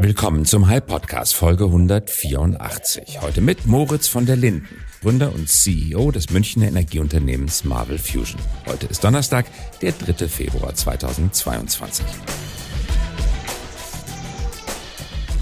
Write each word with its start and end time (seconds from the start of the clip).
Willkommen 0.00 0.44
zum 0.44 0.68
Hype 0.68 0.86
Podcast 0.86 1.34
Folge 1.34 1.64
184. 1.64 3.20
Heute 3.20 3.40
mit 3.40 3.66
Moritz 3.66 4.06
von 4.06 4.26
der 4.26 4.36
Linden, 4.36 4.68
Gründer 5.02 5.34
und 5.34 5.48
CEO 5.48 6.12
des 6.12 6.30
Münchner 6.30 6.68
Energieunternehmens 6.68 7.64
Marvel 7.64 7.98
Fusion. 7.98 8.40
Heute 8.66 8.86
ist 8.86 9.02
Donnerstag, 9.02 9.46
der 9.82 9.90
3. 9.90 10.28
Februar 10.28 10.72
2022. 10.72 12.06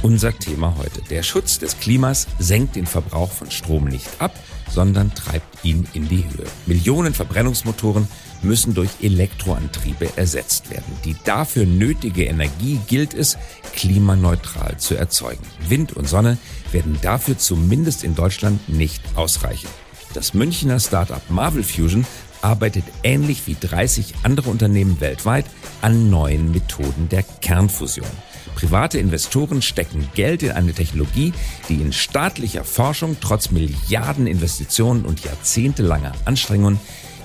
Unser 0.01 0.39
Thema 0.39 0.75
heute. 0.79 1.03
Der 1.11 1.23
Schutz 1.23 1.59
des 1.59 1.79
Klimas 1.79 2.27
senkt 2.39 2.77
den 2.77 2.87
Verbrauch 2.87 3.33
von 3.33 3.51
Strom 3.51 3.85
nicht 3.85 4.09
ab, 4.21 4.33
sondern 4.71 5.15
treibt 5.15 5.67
ihn 5.67 5.87
in 5.93 6.09
die 6.09 6.25
Höhe. 6.25 6.47
Millionen 6.65 7.13
Verbrennungsmotoren 7.13 8.09
müssen 8.45 8.75
durch 8.75 8.91
Elektroantriebe 9.03 10.17
ersetzt 10.17 10.71
werden. 10.71 10.97
Die 11.05 11.17
dafür 11.25 11.67
nötige 11.67 12.25
Energie 12.25 12.81
gilt 12.87 13.15
es, 13.15 13.39
klimaneutral 13.75 14.79
zu 14.79 14.95
erzeugen. 14.95 15.45
Wind 15.69 15.93
und 15.93 16.09
Sonne 16.09 16.39
werden 16.73 16.99
dafür 17.03 17.39
zumindest 17.39 18.05
in 18.05 18.15
Deutschland 18.15 18.69
nicht 18.69 19.03
ausreichen. 19.15 19.69
Das 20.15 20.35
Münchner 20.35 20.81
Startup 20.81 21.23
Marvel 21.29 21.63
Fusion 21.63 22.07
arbeitet 22.41 22.85
ähnlich 23.03 23.47
wie 23.47 23.57
30 23.59 24.15
andere 24.23 24.51
Unternehmen 24.51 25.01
weltweit 25.01 25.47
an 25.83 26.11
neuen 26.11 26.53
Methoden 26.53 27.09
der 27.09 27.23
Kernfusion. 27.23 28.07
Private 28.55 28.99
Investoren 28.99 29.61
stecken 29.61 30.09
Geld 30.15 30.43
in 30.43 30.53
eine 30.53 30.73
Technologie, 30.73 31.35
die 31.69 31.75
in 31.75 31.93
staatlicher 31.93 32.65
Forschung 32.65 33.17
trotz 33.21 33.51
Milliardeninvestitionen 33.51 35.05
und 35.05 35.25
jahrzehntelanger 35.25 36.13
Anstrengungen 36.25 36.81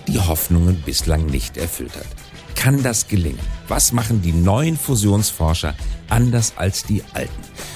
die 0.07 0.19
Hoffnungen 0.19 0.81
bislang 0.81 1.25
nicht 1.25 1.57
erfüllt 1.57 1.95
hat. 1.95 2.07
Kann 2.55 2.83
das 2.83 3.07
gelingen? 3.07 3.39
Was 3.67 3.91
machen 3.91 4.21
die 4.21 4.33
neuen 4.33 4.77
Fusionsforscher 4.77 5.73
anders 6.09 6.53
als 6.57 6.83
die 6.83 7.03
alten? 7.13 7.33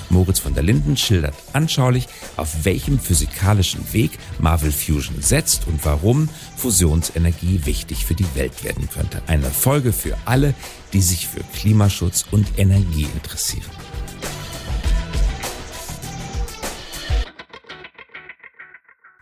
Moritz 0.09 0.39
von 0.39 0.53
der 0.53 0.63
Linden 0.63 0.95
schildert 0.95 1.33
anschaulich, 1.53 2.07
auf 2.37 2.65
welchem 2.65 2.99
physikalischen 2.99 3.81
Weg 3.93 4.11
Marvel 4.37 4.71
Fusion 4.71 5.21
setzt 5.21 5.67
und 5.67 5.83
warum 5.85 6.29
Fusionsenergie 6.55 7.61
wichtig 7.65 8.05
für 8.05 8.13
die 8.13 8.27
Welt 8.35 8.63
werden 8.63 8.87
könnte. 8.89 9.21
Eine 9.27 9.49
Folge 9.49 9.91
für 9.91 10.15
alle, 10.25 10.53
die 10.93 11.01
sich 11.01 11.27
für 11.27 11.41
Klimaschutz 11.55 12.25
und 12.31 12.47
Energie 12.57 13.07
interessieren. 13.13 13.65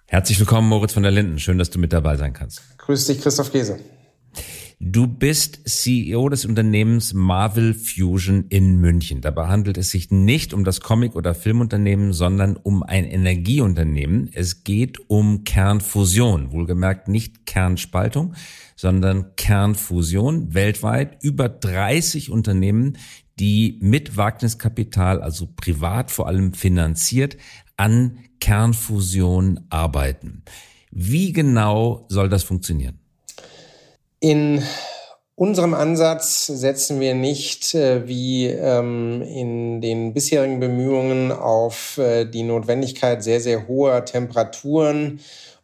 Herzlich 0.08 0.38
willkommen, 0.40 0.68
Moritz 0.70 0.94
von 0.94 1.04
der 1.04 1.12
Linden. 1.12 1.40
Schön, 1.40 1.58
dass 1.58 1.72
du 1.72 1.80
mit 1.80 1.92
dabei 1.92 2.18
sein 2.18 2.34
kannst. 2.34 2.73
Grüß 2.86 3.06
dich, 3.06 3.22
Christoph 3.22 3.54
Gese. 3.54 3.80
Du 4.78 5.08
bist 5.08 5.70
CEO 5.70 6.28
des 6.28 6.44
Unternehmens 6.44 7.14
Marvel 7.14 7.74
Fusion 7.74 8.48
in 8.50 8.76
München. 8.76 9.22
Dabei 9.22 9.48
handelt 9.48 9.78
es 9.78 9.92
sich 9.92 10.12
nicht 10.12 10.54
um 10.54 10.66
das 10.66 10.82
Comic- 10.82 11.16
oder 11.16 11.34
Filmunternehmen, 11.34 12.12
sondern 12.12 12.58
um 12.58 12.84
ein 12.84 13.06
Energieunternehmen. 13.06 14.30
Es 14.34 14.66
geht 14.66 15.10
um 15.10 15.46
Kernfusion, 15.46 16.52
wohlgemerkt 16.52 17.08
nicht 17.08 17.46
Kernspaltung, 17.46 18.34
sondern 18.76 19.38
Kernfusion. 19.38 20.54
Weltweit 20.54 21.24
über 21.24 21.48
30 21.48 22.32
Unternehmen, 22.32 22.98
die 23.40 23.80
mit 23.82 24.18
Wagniskapital, 24.18 25.22
also 25.22 25.48
privat 25.56 26.12
vor 26.12 26.28
allem 26.28 26.54
finanziert, 26.54 27.38
an 27.78 28.20
Kernfusion 28.42 29.62
arbeiten. 29.70 30.44
Wie 30.96 31.34
genau 31.34 32.06
soll 32.08 32.30
das 32.30 32.44
funktionieren? 32.44 33.00
In 34.20 34.62
unserem 35.34 35.74
Ansatz 35.74 36.46
setzen 36.46 37.00
wir 37.00 37.16
nicht 37.16 37.74
äh, 37.74 38.08
wie 38.08 38.46
ähm, 38.46 39.24
in 39.24 39.82
den 39.82 40.14
bisherigen 40.14 40.60
Bemühungen 40.60 41.32
auf 41.32 41.98
äh, 41.98 42.26
die 42.26 42.44
Notwendigkeit 42.44 43.24
sehr, 43.24 43.42
sehr 43.42 43.68
hoher 43.68 44.06
Temperaturen, 44.06 45.20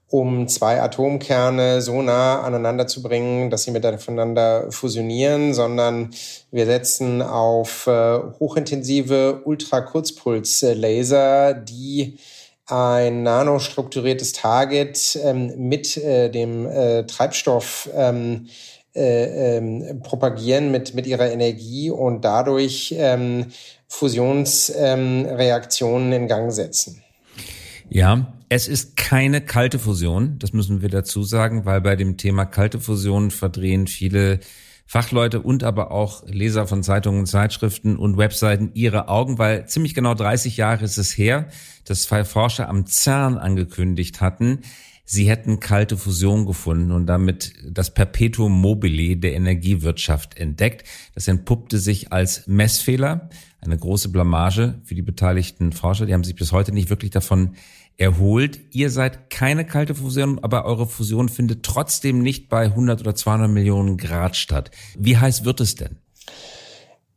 um 0.08 0.48
zwei 0.48 0.82
Atomkerne 0.82 1.84
so 1.84 2.02
nah 2.02 2.42
aneinander 2.42 2.88
zu 2.88 3.04
bringen, 3.04 3.52
dass 3.52 3.66
sie 3.66 3.72
miteinander 3.72 4.72
fusionieren, 4.72 5.54
sondern 5.54 6.10
wir 6.50 6.66
setzen 6.66 7.22
auf 7.22 7.86
äh, 7.86 8.18
hochintensive 8.40 9.44
Ultrakurzpulslaser, 9.46 11.54
die 11.54 12.18
ein 12.72 13.24
nanostrukturiertes 13.24 14.34
Target 14.34 15.18
ähm, 15.24 15.54
mit 15.58 15.98
äh, 15.98 16.30
dem 16.30 16.68
äh, 16.68 17.06
Treibstoff 17.06 17.90
ähm, 17.94 18.48
äh, 18.96 19.58
ähm, 19.58 20.02
propagieren 20.02 20.72
mit, 20.72 20.94
mit 20.94 21.08
ihrer 21.08 21.32
Energie 21.32 21.90
und 21.90 22.26
dadurch 22.26 22.94
ähm, 22.98 23.46
Fusionsreaktionen 23.88 26.12
ähm, 26.12 26.22
in 26.22 26.28
Gang 26.28 26.52
setzen. 26.52 27.02
Ja, 27.90 28.34
es 28.50 28.68
ist 28.68 28.98
keine 28.98 29.42
kalte 29.42 29.80
Fusion, 29.80 30.38
das 30.40 30.54
müssen 30.54 30.82
wir 30.82 30.90
dazu 30.90 31.24
sagen, 31.24 31.66
weil 31.66 31.82
bei 31.82 31.96
dem 31.96 32.18
Thema 32.18 32.46
kalte 32.46 32.80
Fusion 32.80 33.32
verdrehen 33.32 33.88
viele 33.88 34.40
Fachleute 34.92 35.40
und 35.42 35.64
aber 35.64 35.92
auch 35.92 36.24
Leser 36.26 36.66
von 36.66 36.82
Zeitungen, 36.82 37.28
Zeitschriften 37.28 37.96
und 37.96 38.18
Webseiten 38.18 38.72
ihre 38.74 39.08
Augen, 39.08 39.38
weil 39.38 39.68
ziemlich 39.68 39.94
genau 39.94 40.16
30 40.16 40.58
Jahre 40.58 40.84
ist 40.84 40.98
es 40.98 41.16
her, 41.16 41.48
dass 41.86 42.02
zwei 42.02 42.26
Forscher 42.26 42.68
am 42.68 42.88
CERN 42.88 43.38
angekündigt 43.38 44.20
hatten, 44.20 44.62
sie 45.06 45.30
hätten 45.30 45.60
kalte 45.60 45.96
Fusion 45.96 46.48
gefunden 46.48 46.92
und 46.92 47.06
damit 47.06 47.54
das 47.70 47.94
Perpetuum 47.94 48.52
mobile 48.52 49.16
der 49.18 49.36
Energiewirtschaft 49.36 50.40
entdeckt. 50.40 50.88
Das 51.14 51.28
entpuppte 51.28 51.78
sich 51.78 52.12
als 52.12 52.48
Messfehler, 52.48 53.30
eine 53.62 53.78
große 53.78 54.10
Blamage 54.10 54.82
für 54.86 54.96
die 54.96 55.04
beteiligten 55.04 55.72
Forscher. 55.72 56.08
Die 56.08 56.16
haben 56.16 56.24
sich 56.24 56.36
bis 56.36 56.52
heute 56.52 56.72
nicht 56.72 56.90
wirklich 56.90 57.12
davon 57.12 57.52
erholt. 58.00 58.60
Ihr 58.72 58.90
seid 58.90 59.30
keine 59.30 59.66
kalte 59.66 59.96
Fusion, 59.96 60.40
aber 60.42 60.66
eure 60.66 60.88
Fusion 60.88 61.30
findet 61.30 61.64
trotzdem 61.64 62.22
nicht 62.22 62.50
bei 62.50 62.64
100 62.64 63.02
oder 63.02 63.16
200 63.16 63.50
Millionen 63.50 63.98
Grad 63.98 64.36
statt. 64.36 64.72
Wie 64.98 65.18
heiß 65.18 65.46
wird 65.46 65.60
es 65.60 65.76
denn? 65.76 65.98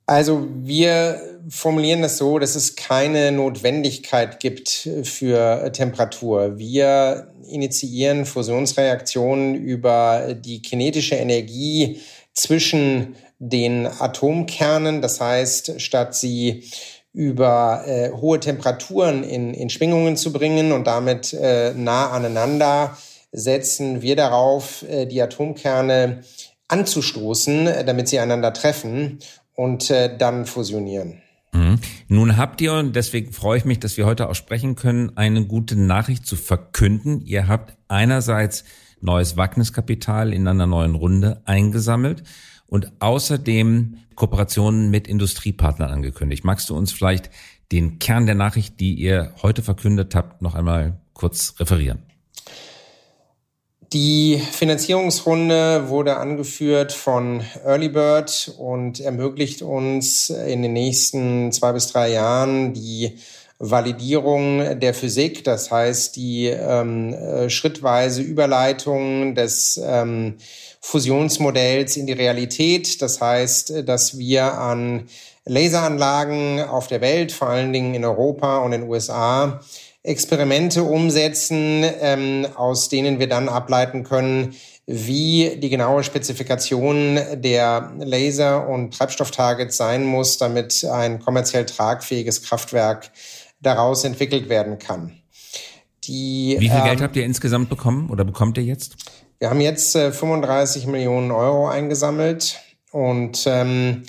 Also 0.06 0.48
wir 0.54 1.20
formulieren 1.48 2.02
das 2.02 2.18
so, 2.18 2.38
dass 2.38 2.56
es 2.56 2.76
keine 2.76 3.32
Notwendigkeit 3.32 4.40
gibt 4.40 4.88
für 5.04 5.70
Temperatur. 5.72 6.58
Wir 6.58 7.32
initiieren 7.48 8.26
Fusionsreaktionen 8.26 9.54
über 9.54 10.34
die 10.34 10.60
kinetische 10.60 11.14
Energie 11.14 12.00
zwischen 12.34 13.14
den 13.38 13.86
Atomkernen. 13.86 15.02
Das 15.02 15.20
heißt, 15.20 15.80
statt 15.80 16.14
sie 16.14 16.64
über 17.12 17.84
äh, 17.86 18.10
hohe 18.10 18.40
Temperaturen 18.40 19.22
in, 19.22 19.52
in 19.52 19.70
Schwingungen 19.70 20.16
zu 20.16 20.32
bringen 20.32 20.72
und 20.72 20.86
damit 20.86 21.32
äh, 21.34 21.74
nah 21.74 22.10
aneinander, 22.10 22.96
setzen 23.32 24.02
wir 24.02 24.16
darauf, 24.16 24.82
äh, 24.88 25.06
die 25.06 25.20
Atomkerne 25.20 26.22
anzustoßen, 26.68 27.66
äh, 27.66 27.84
damit 27.84 28.08
sie 28.08 28.18
einander 28.18 28.52
treffen 28.52 29.18
und 29.54 29.90
äh, 29.90 30.16
dann 30.16 30.46
fusionieren. 30.46 31.20
Mhm. 31.52 31.78
Nun 32.08 32.36
habt 32.38 32.60
ihr, 32.62 32.72
und 32.72 32.96
deswegen 32.96 33.32
freue 33.32 33.58
ich 33.58 33.64
mich, 33.66 33.78
dass 33.78 33.98
wir 33.98 34.06
heute 34.06 34.28
auch 34.30 34.34
sprechen 34.34 34.74
können, 34.74 35.16
eine 35.16 35.44
gute 35.44 35.76
Nachricht 35.76 36.24
zu 36.24 36.36
verkünden. 36.36 37.20
Ihr 37.20 37.46
habt 37.46 37.76
einerseits 37.88 38.64
neues 39.02 39.36
Wagniskapital 39.36 40.32
in 40.32 40.48
einer 40.48 40.66
neuen 40.66 40.94
Runde 40.94 41.42
eingesammelt 41.44 42.22
und 42.72 42.90
außerdem 43.00 43.98
Kooperationen 44.14 44.90
mit 44.90 45.06
Industriepartnern 45.06 45.90
angekündigt. 45.90 46.42
Magst 46.42 46.70
du 46.70 46.74
uns 46.74 46.90
vielleicht 46.90 47.28
den 47.70 47.98
Kern 47.98 48.24
der 48.24 48.34
Nachricht, 48.34 48.80
die 48.80 48.94
ihr 48.94 49.34
heute 49.42 49.62
verkündet 49.62 50.14
habt, 50.14 50.40
noch 50.40 50.54
einmal 50.54 50.98
kurz 51.12 51.54
referieren? 51.60 52.02
Die 53.92 54.38
Finanzierungsrunde 54.38 55.90
wurde 55.90 56.16
angeführt 56.16 56.92
von 56.92 57.42
Earlybird 57.62 58.54
und 58.56 59.00
ermöglicht 59.00 59.60
uns 59.60 60.30
in 60.30 60.62
den 60.62 60.72
nächsten 60.72 61.52
zwei 61.52 61.72
bis 61.72 61.88
drei 61.88 62.12
Jahren 62.12 62.72
die 62.72 63.18
Validierung 63.58 64.80
der 64.80 64.94
Physik, 64.94 65.44
das 65.44 65.70
heißt 65.70 66.16
die 66.16 66.46
ähm, 66.46 67.12
äh, 67.12 67.50
schrittweise 67.50 68.22
Überleitung 68.22 69.34
des 69.34 69.78
ähm, 69.84 70.38
Fusionsmodells 70.82 71.96
in 71.96 72.06
die 72.06 72.12
Realität. 72.12 73.00
Das 73.00 73.20
heißt, 73.20 73.86
dass 73.86 74.18
wir 74.18 74.58
an 74.58 75.06
Laseranlagen 75.46 76.60
auf 76.60 76.88
der 76.88 77.00
Welt, 77.00 77.32
vor 77.32 77.48
allen 77.48 77.72
Dingen 77.72 77.94
in 77.94 78.04
Europa 78.04 78.58
und 78.58 78.72
in 78.72 78.82
den 78.82 78.90
USA, 78.90 79.60
Experimente 80.02 80.82
umsetzen, 80.82 81.84
ähm, 82.00 82.46
aus 82.56 82.88
denen 82.88 83.20
wir 83.20 83.28
dann 83.28 83.48
ableiten 83.48 84.02
können, 84.02 84.54
wie 84.86 85.56
die 85.56 85.68
genaue 85.68 86.02
Spezifikation 86.02 87.20
der 87.34 87.92
Laser- 87.98 88.68
und 88.68 88.92
Treibstofftargets 88.92 89.76
sein 89.76 90.04
muss, 90.04 90.38
damit 90.38 90.84
ein 90.84 91.20
kommerziell 91.20 91.64
tragfähiges 91.64 92.42
Kraftwerk 92.42 93.12
daraus 93.60 94.02
entwickelt 94.02 94.48
werden 94.48 94.80
kann. 94.80 95.12
Die, 96.04 96.56
wie 96.58 96.68
viel 96.68 96.78
ähm, 96.78 96.84
Geld 96.84 97.00
habt 97.00 97.14
ihr 97.14 97.24
insgesamt 97.24 97.68
bekommen 97.68 98.10
oder 98.10 98.24
bekommt 98.24 98.58
ihr 98.58 98.64
jetzt? 98.64 98.96
Wir 99.42 99.50
haben 99.50 99.60
jetzt 99.60 99.96
äh, 99.96 100.12
35 100.12 100.86
Millionen 100.86 101.32
Euro 101.32 101.66
eingesammelt 101.66 102.60
und 102.92 103.42
ähm, 103.46 104.04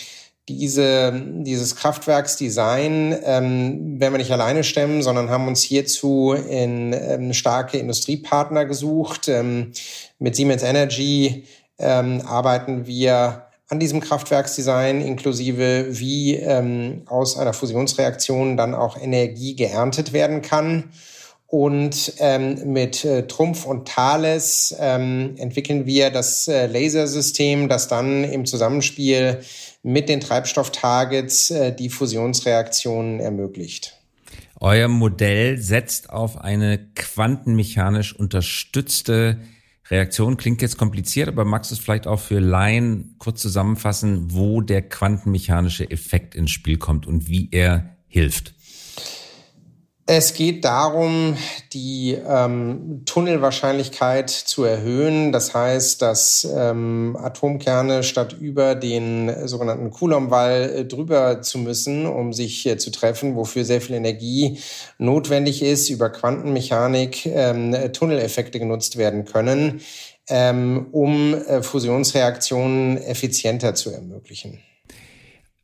diese, 0.47 1.11
dieses 1.39 1.75
Kraftwerksdesign 1.75 3.17
ähm, 3.23 3.99
werden 3.99 4.13
wir 4.13 4.19
nicht 4.19 4.31
alleine 4.31 4.63
stemmen, 4.63 5.01
sondern 5.01 5.31
haben 5.31 5.47
uns 5.47 5.63
hierzu 5.63 6.33
in 6.33 6.93
ähm, 6.93 7.33
starke 7.33 7.79
Industriepartner 7.79 8.65
gesucht. 8.65 9.27
Ähm, 9.27 9.71
mit 10.19 10.35
Siemens 10.35 10.61
Energy 10.61 11.45
ähm, 11.79 12.21
arbeiten 12.27 12.85
wir 12.85 13.47
an 13.69 13.79
diesem 13.79 14.01
Kraftwerksdesign 14.01 15.01
inklusive 15.01 15.87
wie 15.89 16.35
ähm, 16.35 17.01
aus 17.07 17.39
einer 17.39 17.53
Fusionsreaktion 17.53 18.55
dann 18.55 18.75
auch 18.75 19.01
Energie 19.01 19.55
geerntet 19.55 20.13
werden 20.13 20.43
kann. 20.43 20.91
Und 21.47 22.13
ähm, 22.17 22.73
mit 22.73 23.05
äh, 23.05 23.27
Trumpf 23.27 23.65
und 23.65 23.87
Thales 23.87 24.75
ähm, 24.79 25.35
entwickeln 25.37 25.85
wir 25.85 26.09
das 26.09 26.47
äh, 26.47 26.65
Lasersystem, 26.65 27.69
das 27.69 27.87
dann 27.87 28.23
im 28.23 28.45
Zusammenspiel 28.45 29.41
mit 29.83 30.09
den 30.09 30.19
Treibstofftargets 30.19 31.51
äh, 31.51 31.75
die 31.75 31.89
Fusionsreaktionen 31.89 33.19
ermöglicht. 33.19 33.99
Euer 34.59 34.87
Modell 34.87 35.57
setzt 35.57 36.09
auf 36.09 36.39
eine 36.39 36.79
quantenmechanisch 36.95 38.15
unterstützte 38.15 39.39
Reaktion. 39.89 40.37
Klingt 40.37 40.61
jetzt 40.61 40.77
kompliziert, 40.77 41.27
aber 41.27 41.45
magst 41.45 41.69
du 41.69 41.75
es 41.75 41.81
vielleicht 41.81 42.07
auch 42.07 42.19
für 42.19 42.39
Laien 42.39 43.15
kurz 43.19 43.41
zusammenfassen, 43.41 44.33
wo 44.33 44.61
der 44.61 44.81
quantenmechanische 44.81 45.89
Effekt 45.91 46.33
ins 46.33 46.51
Spiel 46.51 46.77
kommt 46.77 47.05
und 47.05 47.27
wie 47.27 47.49
er 47.51 47.97
hilft? 48.07 48.55
Es 50.05 50.33
geht 50.33 50.65
darum, 50.65 51.37
die 51.71 52.17
ähm, 52.27 53.03
Tunnelwahrscheinlichkeit 53.05 54.29
zu 54.29 54.65
erhöhen. 54.65 55.31
Das 55.31 55.53
heißt, 55.53 56.01
dass 56.01 56.45
ähm, 56.53 57.17
Atomkerne 57.17 58.03
statt 58.03 58.35
über 58.37 58.75
den 58.75 59.47
sogenannten 59.47 59.91
Coulomb-Wall 59.91 60.73
äh, 60.75 60.85
drüber 60.85 61.41
zu 61.41 61.57
müssen, 61.57 62.05
um 62.05 62.33
sich 62.33 62.65
äh, 62.65 62.77
zu 62.77 62.91
treffen, 62.91 63.37
wofür 63.37 63.63
sehr 63.63 63.79
viel 63.79 63.95
Energie 63.95 64.59
notwendig 64.97 65.61
ist, 65.63 65.89
über 65.89 66.09
Quantenmechanik 66.09 67.25
ähm, 67.25 67.73
Tunneleffekte 67.93 68.59
genutzt 68.59 68.97
werden 68.97 69.23
können, 69.23 69.79
ähm, 70.27 70.87
um 70.91 71.33
äh, 71.33 71.63
Fusionsreaktionen 71.63 72.97
effizienter 72.97 73.73
zu 73.73 73.89
ermöglichen. 73.91 74.59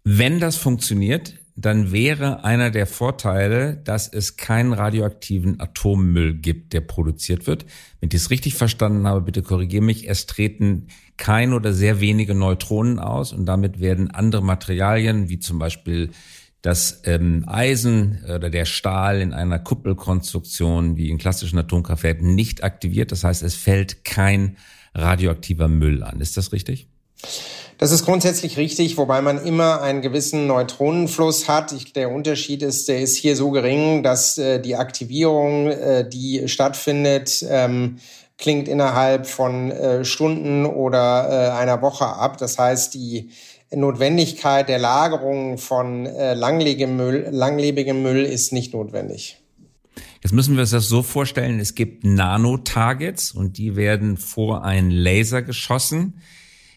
Wenn 0.06 0.40
das 0.40 0.56
funktioniert, 0.56 1.34
dann 1.62 1.92
wäre 1.92 2.44
einer 2.46 2.72
der 2.72 2.88
Vorteile, 2.88 3.76
dass 3.84 4.08
es 4.08 4.38
keinen 4.38 4.72
radioaktiven 4.72 5.60
Atommüll 5.60 6.36
gibt, 6.36 6.72
der 6.74 6.82
produziert 6.82 7.48
wird. 7.48 7.66
Wenn 8.00 8.10
ich 8.10 8.16
es 8.16 8.30
richtig 8.30 8.56
verstanden 8.56 9.08
habe, 9.08 9.22
bitte 9.22 9.42
korrigiere 9.42 9.84
mich, 9.84 10.08
es 10.10 10.26
treten 10.26 10.88
kein 11.18 11.54
oder 11.54 11.74
sehr 11.74 12.00
wenige 12.00 12.34
Neutronen 12.34 12.98
aus 12.98 13.34
und 13.34 13.46
damit 13.46 13.82
werden 13.82 14.10
andere 14.10 14.42
Materialien, 14.42 15.28
wie 15.28 15.40
zum 15.40 15.60
Beispiel 15.60 16.12
das 16.62 17.02
ähm, 17.06 17.44
Eisen 17.48 18.24
oder 18.24 18.50
der 18.50 18.66
Stahl 18.66 19.20
in 19.20 19.34
einer 19.34 19.60
Kuppelkonstruktion 19.60 20.98
wie 20.98 21.10
in 21.10 21.18
klassischen 21.18 21.58
Atomkraftwerken 21.58 22.36
nicht 22.36 22.64
aktiviert. 22.64 23.12
Das 23.12 23.24
heißt, 23.24 23.44
es 23.44 23.56
fällt 23.56 24.06
kein 24.06 24.58
radioaktiver 24.94 25.68
Müll 25.68 26.04
an. 26.04 26.22
Ist 26.22 26.38
das 26.38 26.54
richtig? 26.54 26.90
Das 27.78 27.92
ist 27.92 28.04
grundsätzlich 28.04 28.58
richtig, 28.58 28.98
wobei 28.98 29.22
man 29.22 29.42
immer 29.42 29.82
einen 29.82 30.02
gewissen 30.02 30.48
Neutronenfluss 30.48 31.48
hat. 31.48 31.72
Ich, 31.72 31.94
der 31.94 32.12
Unterschied 32.12 32.62
ist, 32.62 32.90
der 32.90 33.00
ist 33.00 33.16
hier 33.16 33.38
so 33.38 33.52
gering, 33.52 34.04
dass 34.04 34.38
äh, 34.38 34.60
die 34.60 34.76
Aktivierung, 34.76 35.68
äh, 35.68 36.08
die 36.08 36.50
stattfindet, 36.50 37.46
ähm, 37.50 38.00
klingt 38.38 38.68
innerhalb 38.68 39.28
von 39.28 39.72
äh, 39.72 40.04
Stunden 40.04 40.66
oder 40.66 41.30
äh, 41.30 41.58
einer 41.58 41.82
Woche 41.82 42.06
ab. 42.06 42.38
Das 42.38 42.58
heißt, 42.58 42.94
die 42.96 43.30
Notwendigkeit 43.72 44.68
der 44.68 44.80
Lagerung 44.80 45.58
von 45.58 46.06
äh, 46.06 46.34
langlebigem, 46.34 46.98
Müll, 46.98 47.28
langlebigem 47.32 48.02
Müll 48.02 48.26
ist 48.26 48.52
nicht 48.52 48.74
notwendig. 48.74 49.38
Jetzt 50.22 50.34
müssen 50.34 50.56
wir 50.56 50.62
uns 50.62 50.72
das 50.72 50.90
so 50.90 51.02
vorstellen, 51.02 51.60
es 51.60 51.76
gibt 51.76 52.04
Nanotargets 52.04 53.32
und 53.32 53.58
die 53.58 53.76
werden 53.78 54.18
vor 54.18 54.66
einen 54.66 54.92
Laser 54.92 55.42
geschossen. 55.42 56.22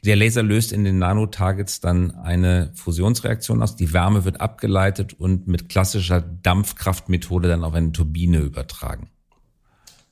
Der 0.05 0.17
Laser 0.17 0.43
löst 0.43 0.73
in 0.73 0.83
den 0.83 0.99
Nanotargets 0.99 1.81
dann 1.81 2.11
eine 2.11 2.73
Fusionsreaktion 2.75 3.63
aus. 3.63 3.77
Die 3.77 3.93
Wärme 3.93 4.25
wird 4.25 4.41
abgeleitet 4.41 5.15
und 5.19 5.47
mit 5.47 5.69
klassischer 5.69 6.21
Dampfkraftmethode 6.21 7.49
dann 7.49 7.63
auf 7.63 7.75
eine 7.75 7.93
Turbine 7.93 8.39
übertragen. 8.39 9.11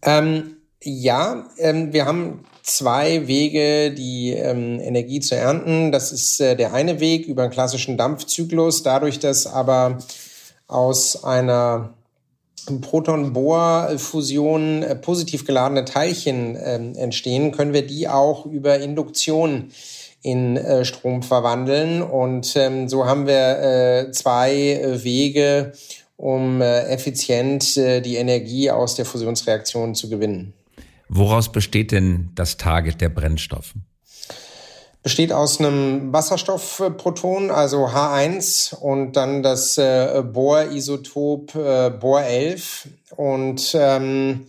Ähm, 0.03 0.57
ja, 0.83 1.49
ähm, 1.59 1.93
wir 1.93 2.07
haben 2.07 2.45
zwei 2.63 3.27
Wege, 3.27 3.93
die 3.93 4.31
ähm, 4.31 4.79
Energie 4.79 5.19
zu 5.19 5.35
ernten. 5.35 5.91
Das 5.91 6.13
ist 6.13 6.41
äh, 6.41 6.55
der 6.55 6.73
eine 6.73 7.01
Weg 7.01 7.27
über 7.27 7.43
einen 7.43 7.53
klassischen 7.53 7.99
Dampfzyklus. 7.99 8.85
Dadurch, 8.85 9.19
dass 9.19 9.49
aber 9.49 9.99
aus 10.69 11.25
einer 11.25 11.95
Proton-Bohr-Fusion 12.81 14.83
äh, 14.83 14.97
positiv 14.97 15.45
geladene 15.45 15.85
Teilchen 15.85 16.57
äh, 16.57 16.77
entstehen, 16.99 17.53
können 17.53 17.73
wir 17.73 17.87
die 17.87 18.09
auch 18.09 18.47
über 18.47 18.79
Induktion 18.79 19.71
in 20.23 20.57
äh, 20.57 20.85
Strom 20.85 21.23
verwandeln. 21.23 22.03
Und 22.03 22.55
ähm, 22.57 22.89
so 22.89 23.07
haben 23.07 23.27
wir 23.27 24.07
äh, 24.07 24.11
zwei 24.13 24.81
Wege, 25.03 25.73
um 26.17 26.61
effizient 26.61 27.77
die 27.77 28.17
Energie 28.17 28.71
aus 28.71 28.95
der 28.95 29.07
Fusionsreaktion 29.07 29.95
zu 29.95 30.11
gewinnen. 30.11 30.53
Woraus 31.09 31.51
besteht 31.51 31.93
denn 31.93 32.29
das 32.35 32.59
Target 32.59 33.01
der 33.01 33.09
Brennstoffe? 33.09 33.73
Besteht 35.03 35.33
aus 35.33 35.59
einem 35.59 36.13
Wasserstoffproton, 36.13 37.51
also 37.51 37.87
H1 37.87 38.75
und 38.75 39.13
dann 39.17 39.43
das 39.43 39.79
äh, 39.79 40.23
Bohr-Isotop 40.23 41.55
äh, 41.55 41.91
Bohr 41.91 42.23
11 42.23 42.89
und 43.17 43.75
ähm, 43.75 44.47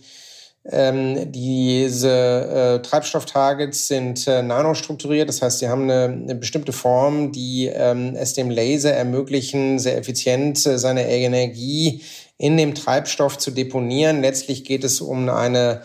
ähm, 0.64 1.32
diese 1.32 2.10
äh, 2.10 2.82
Treibstofftargets 2.82 3.88
sind 3.88 4.28
äh, 4.28 4.42
nanostrukturiert, 4.42 5.28
das 5.28 5.42
heißt, 5.42 5.58
sie 5.58 5.68
haben 5.68 5.90
eine, 5.90 6.04
eine 6.04 6.34
bestimmte 6.36 6.72
Form, 6.72 7.32
die 7.32 7.66
ähm, 7.66 8.14
es 8.14 8.34
dem 8.34 8.48
Laser 8.48 8.92
ermöglichen, 8.92 9.80
sehr 9.80 9.98
effizient 9.98 10.64
äh, 10.66 10.78
seine 10.78 11.08
Energie 11.08 12.02
in 12.38 12.56
dem 12.56 12.74
Treibstoff 12.74 13.38
zu 13.38 13.50
deponieren. 13.50 14.20
Letztlich 14.20 14.64
geht 14.64 14.84
es 14.84 15.00
um 15.00 15.28
eine 15.28 15.82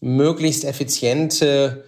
möglichst 0.00 0.64
effiziente 0.64 1.84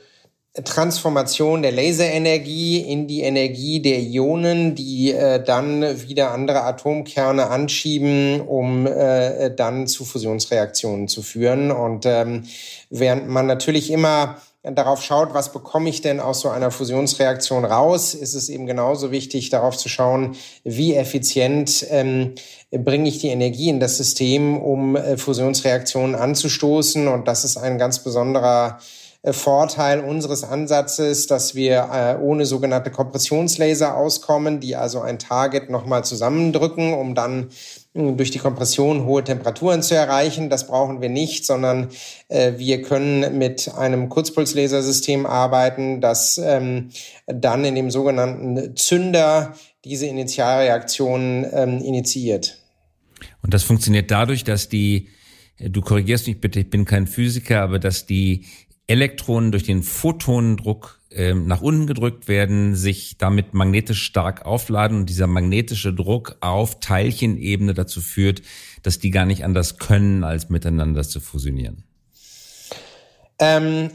Transformation 0.64 1.62
der 1.62 1.72
Laserenergie 1.72 2.80
in 2.80 3.06
die 3.06 3.22
Energie 3.22 3.80
der 3.80 4.00
Ionen, 4.00 4.74
die 4.74 5.12
äh, 5.12 5.42
dann 5.42 5.82
wieder 6.08 6.32
andere 6.32 6.62
Atomkerne 6.62 7.48
anschieben, 7.48 8.40
um 8.40 8.86
äh, 8.86 9.50
dann 9.54 9.86
zu 9.86 10.04
Fusionsreaktionen 10.04 11.08
zu 11.08 11.22
führen. 11.22 11.70
Und 11.70 12.06
ähm, 12.06 12.44
während 12.90 13.28
man 13.28 13.46
natürlich 13.46 13.90
immer 13.90 14.36
darauf 14.62 15.02
schaut, 15.02 15.34
was 15.34 15.52
bekomme 15.52 15.88
ich 15.88 16.02
denn 16.02 16.20
aus 16.20 16.40
so 16.40 16.48
einer 16.48 16.70
Fusionsreaktion 16.70 17.64
raus, 17.64 18.14
ist 18.14 18.34
es 18.34 18.48
eben 18.48 18.66
genauso 18.66 19.10
wichtig, 19.10 19.50
darauf 19.50 19.76
zu 19.76 19.88
schauen, 19.88 20.36
wie 20.64 20.94
effizient 20.94 21.86
ähm, 21.90 22.34
bringe 22.70 23.08
ich 23.08 23.18
die 23.18 23.28
Energie 23.28 23.68
in 23.68 23.80
das 23.80 23.96
System, 23.96 24.58
um 24.60 24.96
äh, 24.96 25.16
Fusionsreaktionen 25.16 26.14
anzustoßen. 26.14 27.08
Und 27.08 27.28
das 27.28 27.44
ist 27.44 27.56
ein 27.56 27.78
ganz 27.78 28.00
besonderer 28.00 28.78
Vorteil 29.24 30.00
unseres 30.00 30.44
Ansatzes, 30.44 31.26
dass 31.26 31.56
wir 31.56 31.88
äh, 31.92 32.22
ohne 32.22 32.46
sogenannte 32.46 32.92
Kompressionslaser 32.92 33.96
auskommen, 33.96 34.60
die 34.60 34.76
also 34.76 35.00
ein 35.00 35.18
Target 35.18 35.70
nochmal 35.70 36.04
zusammendrücken, 36.04 36.94
um 36.94 37.16
dann 37.16 37.48
hm, 37.94 38.16
durch 38.16 38.30
die 38.30 38.38
Kompression 38.38 39.06
hohe 39.06 39.24
Temperaturen 39.24 39.82
zu 39.82 39.96
erreichen. 39.96 40.50
Das 40.50 40.68
brauchen 40.68 41.00
wir 41.00 41.08
nicht, 41.08 41.44
sondern 41.44 41.88
äh, 42.28 42.52
wir 42.58 42.80
können 42.82 43.36
mit 43.38 43.74
einem 43.76 44.08
Kurzpulslasersystem 44.08 45.26
arbeiten, 45.26 46.00
das 46.00 46.38
ähm, 46.38 46.90
dann 47.26 47.64
in 47.64 47.74
dem 47.74 47.90
sogenannten 47.90 48.76
Zünder 48.76 49.54
diese 49.84 50.06
Initialreaktion 50.06 51.44
ähm, 51.52 51.80
initiiert. 51.80 52.58
Und 53.42 53.52
das 53.52 53.64
funktioniert 53.64 54.12
dadurch, 54.12 54.44
dass 54.44 54.68
die 54.68 55.08
Du 55.60 55.80
korrigierst 55.80 56.28
mich 56.28 56.40
bitte, 56.40 56.60
ich 56.60 56.70
bin 56.70 56.84
kein 56.84 57.08
Physiker, 57.08 57.62
aber 57.62 57.80
dass 57.80 58.06
die 58.06 58.44
Elektronen 58.88 59.52
durch 59.52 59.62
den 59.62 59.82
Photonendruck 59.82 61.00
äh, 61.10 61.34
nach 61.34 61.60
unten 61.60 61.86
gedrückt 61.86 62.26
werden, 62.26 62.74
sich 62.74 63.18
damit 63.18 63.54
magnetisch 63.54 64.02
stark 64.02 64.44
aufladen 64.44 64.98
und 64.98 65.06
dieser 65.08 65.26
magnetische 65.26 65.94
Druck 65.94 66.36
auf 66.40 66.80
Teilchenebene 66.80 67.74
dazu 67.74 68.00
führt, 68.00 68.42
dass 68.82 68.98
die 68.98 69.10
gar 69.10 69.26
nicht 69.26 69.44
anders 69.44 69.78
können, 69.78 70.24
als 70.24 70.48
miteinander 70.48 71.02
zu 71.02 71.20
fusionieren. 71.20 71.84
Ähm, 73.38 73.90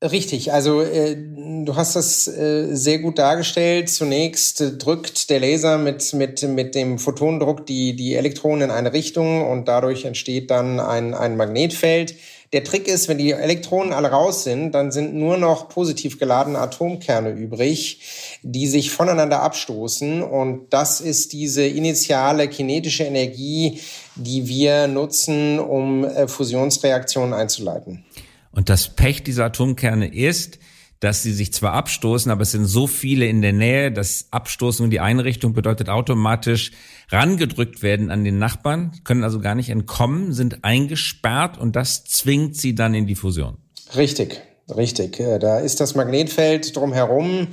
Richtig, 0.00 0.52
also 0.52 0.80
äh, 0.80 1.16
du 1.16 1.74
hast 1.74 1.96
das 1.96 2.28
äh, 2.28 2.72
sehr 2.72 3.00
gut 3.00 3.18
dargestellt. 3.18 3.88
Zunächst 3.88 4.60
äh, 4.60 4.76
drückt 4.76 5.28
der 5.28 5.40
Laser 5.40 5.76
mit, 5.76 6.12
mit, 6.12 6.40
mit 6.44 6.76
dem 6.76 7.00
Photondruck 7.00 7.66
die, 7.66 7.96
die 7.96 8.14
Elektronen 8.14 8.66
in 8.66 8.70
eine 8.70 8.92
Richtung 8.92 9.44
und 9.50 9.66
dadurch 9.66 10.04
entsteht 10.04 10.52
dann 10.52 10.78
ein, 10.78 11.14
ein 11.14 11.36
Magnetfeld. 11.36 12.14
Der 12.52 12.64
Trick 12.64 12.88
ist, 12.88 13.08
wenn 13.08 13.18
die 13.18 13.32
Elektronen 13.32 13.92
alle 13.92 14.08
raus 14.08 14.44
sind, 14.44 14.72
dann 14.72 14.90
sind 14.90 15.14
nur 15.14 15.36
noch 15.36 15.68
positiv 15.68 16.18
geladene 16.18 16.58
Atomkerne 16.58 17.30
übrig, 17.30 18.00
die 18.42 18.66
sich 18.66 18.90
voneinander 18.90 19.42
abstoßen. 19.42 20.22
Und 20.22 20.72
das 20.72 21.02
ist 21.02 21.34
diese 21.34 21.66
initiale 21.66 22.48
kinetische 22.48 23.04
Energie, 23.04 23.80
die 24.14 24.48
wir 24.48 24.88
nutzen, 24.88 25.58
um 25.58 26.04
äh, 26.04 26.26
Fusionsreaktionen 26.26 27.34
einzuleiten. 27.34 28.04
Und 28.52 28.70
das 28.70 28.88
Pech 28.88 29.22
dieser 29.22 29.44
Atomkerne 29.44 30.12
ist, 30.12 30.58
dass 31.00 31.22
sie 31.22 31.32
sich 31.32 31.52
zwar 31.52 31.74
abstoßen, 31.74 32.30
aber 32.30 32.42
es 32.42 32.50
sind 32.50 32.66
so 32.66 32.86
viele 32.86 33.26
in 33.26 33.42
der 33.42 33.52
Nähe, 33.52 33.92
dass 33.92 34.26
Abstoßen 34.30 34.84
in 34.84 34.90
die 34.90 35.00
eine 35.00 35.24
Richtung 35.24 35.52
bedeutet 35.52 35.88
automatisch 35.88 36.72
rangedrückt 37.10 37.82
werden 37.82 38.10
an 38.10 38.24
den 38.24 38.38
Nachbarn, 38.38 38.92
können 39.04 39.24
also 39.24 39.40
gar 39.40 39.54
nicht 39.54 39.70
entkommen, 39.70 40.32
sind 40.32 40.64
eingesperrt 40.64 41.58
und 41.58 41.76
das 41.76 42.04
zwingt 42.04 42.56
sie 42.56 42.74
dann 42.74 42.94
in 42.94 43.06
die 43.06 43.14
Fusion. 43.14 43.58
Richtig, 43.96 44.40
richtig. 44.74 45.20
Äh, 45.20 45.38
da 45.38 45.58
ist 45.58 45.80
das 45.80 45.94
Magnetfeld 45.94 46.76
drumherum. 46.76 47.48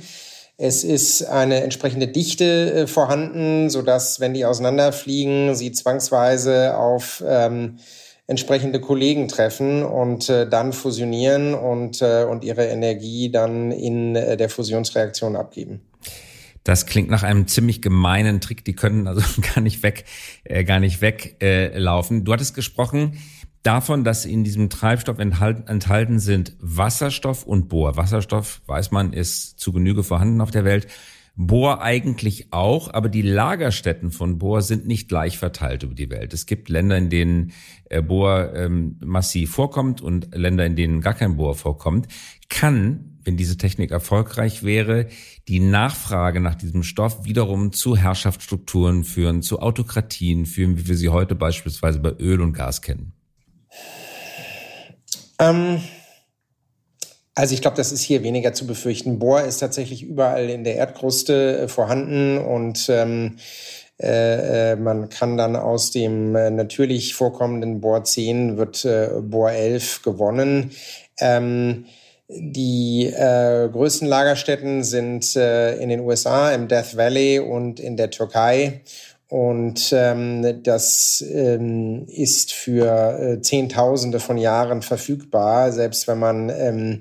Es 0.58 0.84
ist 0.84 1.22
eine 1.22 1.62
entsprechende 1.62 2.08
Dichte 2.08 2.72
äh, 2.72 2.86
vorhanden, 2.86 3.70
so 3.70 3.82
dass 3.82 4.20
wenn 4.20 4.34
die 4.34 4.44
auseinanderfliegen, 4.44 5.54
sie 5.54 5.72
zwangsweise 5.72 6.76
auf 6.76 7.22
ähm, 7.26 7.78
entsprechende 8.26 8.80
Kollegen 8.80 9.28
treffen 9.28 9.84
und 9.84 10.28
äh, 10.28 10.48
dann 10.48 10.72
fusionieren 10.72 11.54
und, 11.54 12.02
äh, 12.02 12.24
und 12.24 12.44
ihre 12.44 12.66
Energie 12.66 13.30
dann 13.30 13.70
in 13.70 14.16
äh, 14.16 14.36
der 14.36 14.48
Fusionsreaktion 14.48 15.36
abgeben. 15.36 15.80
Das 16.64 16.86
klingt 16.86 17.08
nach 17.08 17.22
einem 17.22 17.46
ziemlich 17.46 17.80
gemeinen 17.80 18.40
Trick. 18.40 18.64
Die 18.64 18.74
können 18.74 19.06
also 19.06 19.22
gar 19.54 19.60
nicht 19.60 19.84
weg, 19.84 20.04
äh, 20.42 20.64
gar 20.64 20.80
nicht 20.80 21.00
weglaufen. 21.00 22.20
Äh, 22.20 22.22
du 22.24 22.32
hattest 22.32 22.54
gesprochen 22.54 23.18
davon, 23.62 24.02
dass 24.02 24.24
in 24.24 24.42
diesem 24.42 24.70
Treibstoff 24.70 25.18
enthalten, 25.18 25.68
enthalten 25.68 26.18
sind 26.18 26.56
Wasserstoff 26.60 27.44
und 27.44 27.68
Bohr. 27.68 27.96
Wasserstoff, 27.96 28.62
weiß 28.66 28.90
man, 28.90 29.12
ist 29.12 29.60
zu 29.60 29.72
Genüge 29.72 30.02
vorhanden 30.02 30.40
auf 30.40 30.50
der 30.50 30.64
Welt. 30.64 30.88
Bohr 31.36 31.82
eigentlich 31.82 32.50
auch, 32.50 32.92
aber 32.92 33.10
die 33.10 33.22
Lagerstätten 33.22 34.10
von 34.10 34.38
Bohr 34.38 34.62
sind 34.62 34.86
nicht 34.86 35.08
gleich 35.08 35.36
verteilt 35.36 35.82
über 35.82 35.94
die 35.94 36.08
Welt. 36.08 36.32
Es 36.32 36.46
gibt 36.46 36.70
Länder, 36.70 36.96
in 36.96 37.10
denen 37.10 37.52
äh, 37.90 38.00
Bohr 38.00 38.54
ähm, 38.54 38.96
massiv 39.04 39.50
vorkommt 39.50 40.00
und 40.00 40.34
Länder, 40.34 40.64
in 40.64 40.76
denen 40.76 41.02
gar 41.02 41.12
kein 41.12 41.36
Bohr 41.36 41.54
vorkommt. 41.54 42.08
Kann, 42.48 43.18
wenn 43.22 43.36
diese 43.36 43.58
Technik 43.58 43.90
erfolgreich 43.90 44.62
wäre, 44.62 45.08
die 45.46 45.60
Nachfrage 45.60 46.40
nach 46.40 46.54
diesem 46.54 46.82
Stoff 46.82 47.26
wiederum 47.26 47.72
zu 47.72 47.96
Herrschaftsstrukturen 47.96 49.04
führen, 49.04 49.42
zu 49.42 49.60
Autokratien 49.60 50.46
führen, 50.46 50.78
wie 50.78 50.88
wir 50.88 50.96
sie 50.96 51.10
heute 51.10 51.34
beispielsweise 51.34 52.00
bei 52.00 52.12
Öl 52.18 52.40
und 52.40 52.54
Gas 52.54 52.80
kennen? 52.80 53.12
Ähm 55.38 55.80
also 57.36 57.52
ich 57.52 57.60
glaube, 57.60 57.76
das 57.76 57.92
ist 57.92 58.00
hier 58.00 58.22
weniger 58.22 58.54
zu 58.54 58.66
befürchten. 58.66 59.18
Bohr 59.18 59.42
ist 59.42 59.58
tatsächlich 59.58 60.02
überall 60.02 60.48
in 60.48 60.64
der 60.64 60.76
Erdkruste 60.76 61.58
äh, 61.58 61.68
vorhanden 61.68 62.38
und 62.38 62.88
ähm, 62.88 63.36
äh, 64.00 64.72
äh, 64.72 64.76
man 64.76 65.10
kann 65.10 65.36
dann 65.36 65.54
aus 65.54 65.90
dem 65.90 66.34
äh, 66.34 66.50
natürlich 66.50 67.14
vorkommenden 67.14 67.80
Bohr 67.82 68.04
10 68.04 68.56
wird 68.56 68.86
äh, 68.86 69.10
Bohr 69.20 69.52
11 69.52 70.02
gewonnen. 70.02 70.70
Ähm, 71.20 71.84
die 72.28 73.06
äh, 73.06 73.68
größten 73.70 74.08
Lagerstätten 74.08 74.82
sind 74.82 75.36
in 75.36 75.88
den 75.88 76.00
USA, 76.00 76.50
im 76.52 76.66
Death 76.66 76.96
Valley 76.96 77.38
und 77.38 77.78
in 77.78 77.96
der 77.96 78.10
Türkei. 78.10 78.80
Und 79.28 79.92
ähm, 79.92 80.62
das 80.62 81.24
ähm, 81.28 82.06
ist 82.06 82.52
für 82.52 83.18
äh, 83.18 83.40
Zehntausende 83.40 84.20
von 84.20 84.38
Jahren 84.38 84.82
verfügbar, 84.82 85.72
selbst 85.72 86.06
wenn 86.06 86.18
man 86.20 86.48
ähm, 86.48 86.98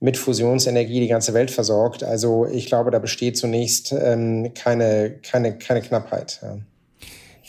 mit 0.00 0.16
Fusionsenergie 0.16 1.00
die 1.00 1.08
ganze 1.08 1.34
Welt 1.34 1.50
versorgt. 1.50 2.02
Also 2.02 2.46
ich 2.46 2.66
glaube, 2.66 2.90
da 2.90 2.98
besteht 2.98 3.36
zunächst 3.36 3.92
ähm, 3.92 4.52
keine, 4.54 5.18
keine, 5.22 5.56
keine 5.58 5.80
Knappheit. 5.80 6.40
Ja. 6.42 6.58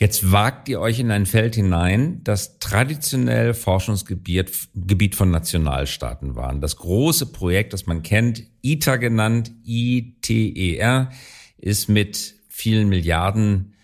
Jetzt 0.00 0.32
wagt 0.32 0.68
ihr 0.70 0.80
euch 0.80 0.98
in 0.98 1.10
ein 1.10 1.26
Feld 1.26 1.56
hinein, 1.56 2.22
das 2.24 2.58
traditionell 2.58 3.52
Forschungsgebiet 3.52 4.50
Gebiet 4.74 5.14
von 5.14 5.30
Nationalstaaten 5.30 6.36
war. 6.36 6.54
Das 6.54 6.76
große 6.76 7.26
Projekt, 7.26 7.74
das 7.74 7.84
man 7.84 8.02
kennt, 8.02 8.44
ITER 8.62 8.96
genannt, 8.96 9.52
ITER, 9.66 11.10
ist 11.58 11.88
mit 11.90 12.34
vielen 12.48 12.88
Milliarden 12.88 13.74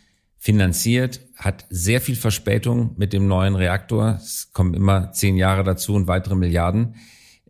finanziert, 0.46 1.22
hat 1.34 1.66
sehr 1.70 2.00
viel 2.00 2.14
Verspätung 2.14 2.94
mit 2.96 3.12
dem 3.12 3.26
neuen 3.26 3.56
Reaktor. 3.56 4.20
Es 4.22 4.52
kommen 4.52 4.74
immer 4.74 5.10
zehn 5.10 5.36
Jahre 5.36 5.64
dazu 5.64 5.94
und 5.94 6.06
weitere 6.06 6.36
Milliarden. 6.36 6.94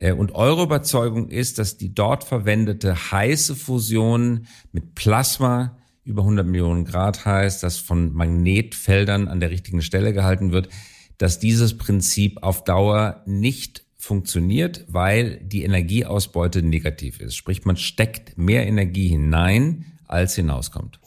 Äh, 0.01 0.13
und 0.13 0.35
eure 0.35 0.63
Überzeugung 0.63 1.29
ist, 1.29 1.59
dass 1.59 1.77
die 1.77 1.95
dort 1.95 2.25
verwendete 2.25 3.13
heiße 3.13 3.55
Fusion 3.55 4.47
mit 4.73 4.95
Plasma 4.95 5.77
über 6.05 6.23
100 6.23 6.47
Millionen 6.47 6.87
Grad 6.87 7.27
heißt, 7.27 7.63
das 7.63 7.77
von 7.77 8.15
Magnetfeldern 8.15 9.29
an 9.29 9.41
der 9.41 9.51
richtigen 9.51 9.83
Stelle 9.83 10.15
gehalten 10.15 10.51
wird, 10.53 10.71
dass 11.19 11.39
dieses 11.39 11.77
Prinzip 11.77 12.43
auf 12.43 12.65
Dauer 12.65 13.23
nicht 13.27 13.85
funktioniert, 13.99 14.87
weil 14.89 15.39
die 15.43 15.65
Energieausbeute 15.65 16.63
negativ 16.63 17.21
ist. 17.21 17.37
Sprich, 17.37 17.67
man 17.67 17.77
steckt 17.77 18.39
mehr 18.39 18.67
Energie 18.67 19.09
hinein, 19.09 19.85
als 20.09 20.35
hinauskommt. 20.35 20.99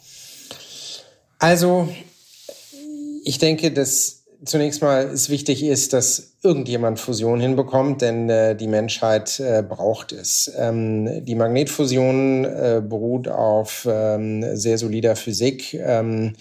Also, 1.40 1.90
ich 3.24 3.38
denke, 3.38 3.72
dass 3.72 4.20
zunächst 4.46 4.82
mal 4.82 5.06
es 5.06 5.30
wichtig 5.30 5.64
ist, 5.64 5.94
dass 5.94 6.34
irgendjemand 6.44 7.00
Fusion 7.00 7.40
hinbekommt, 7.40 8.02
denn 8.02 8.30
äh, 8.30 8.56
die 8.56 8.68
Menschheit 8.68 9.40
äh, 9.40 9.64
braucht 9.68 10.12
es. 10.12 10.52
Ähm, 10.58 11.26
die 11.26 11.36
Magnetfusion 11.36 12.46
äh, 12.46 12.82
beruht 12.84 13.28
auf 13.28 13.88
ähm, 13.90 14.56
sehr 14.56 14.78
solider 14.78 15.16
Physik. 15.16 15.74
Ähm, 15.74 16.34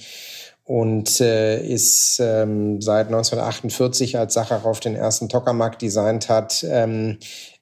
und 0.64 1.22
äh, 1.22 1.66
ist 1.66 2.20
ähm, 2.20 2.82
seit 2.82 3.06
1948, 3.06 4.18
als 4.18 4.34
Sacharow 4.34 4.78
den 4.78 4.96
ersten 4.96 5.30
Tokamak 5.30 5.78
designt 5.78 6.28
hat, 6.28 6.62
ähm, 6.68 7.16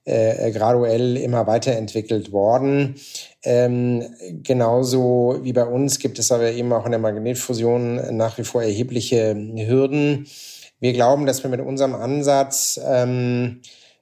äh, 0.06 0.50
graduell 0.52 1.16
immer 1.16 1.46
weiterentwickelt 1.46 2.32
worden. 2.32 2.94
Ähm, 3.42 4.04
genauso 4.42 5.40
wie 5.42 5.52
bei 5.52 5.64
uns 5.64 5.98
gibt 5.98 6.18
es 6.18 6.32
aber 6.32 6.52
eben 6.52 6.72
auch 6.72 6.86
in 6.86 6.92
der 6.92 7.00
Magnetfusion 7.00 8.16
nach 8.16 8.38
wie 8.38 8.44
vor 8.44 8.62
erhebliche 8.62 9.34
Hürden. 9.34 10.26
Wir 10.80 10.92
glauben, 10.92 11.26
dass 11.26 11.42
wir 11.42 11.50
mit 11.50 11.60
unserem 11.60 11.94
Ansatz 11.94 12.80
ähm, 12.86 13.60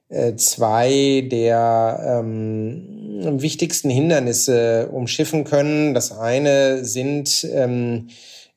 äh, 0.09 0.35
zwei 0.35 1.27
der 1.31 2.21
ähm, 2.21 3.41
wichtigsten 3.41 3.89
Hindernisse 3.89 4.89
umschiffen 4.91 5.43
können. 5.43 5.93
Das 5.93 6.11
eine 6.11 6.85
sind 6.85 7.47
ähm, 7.51 8.09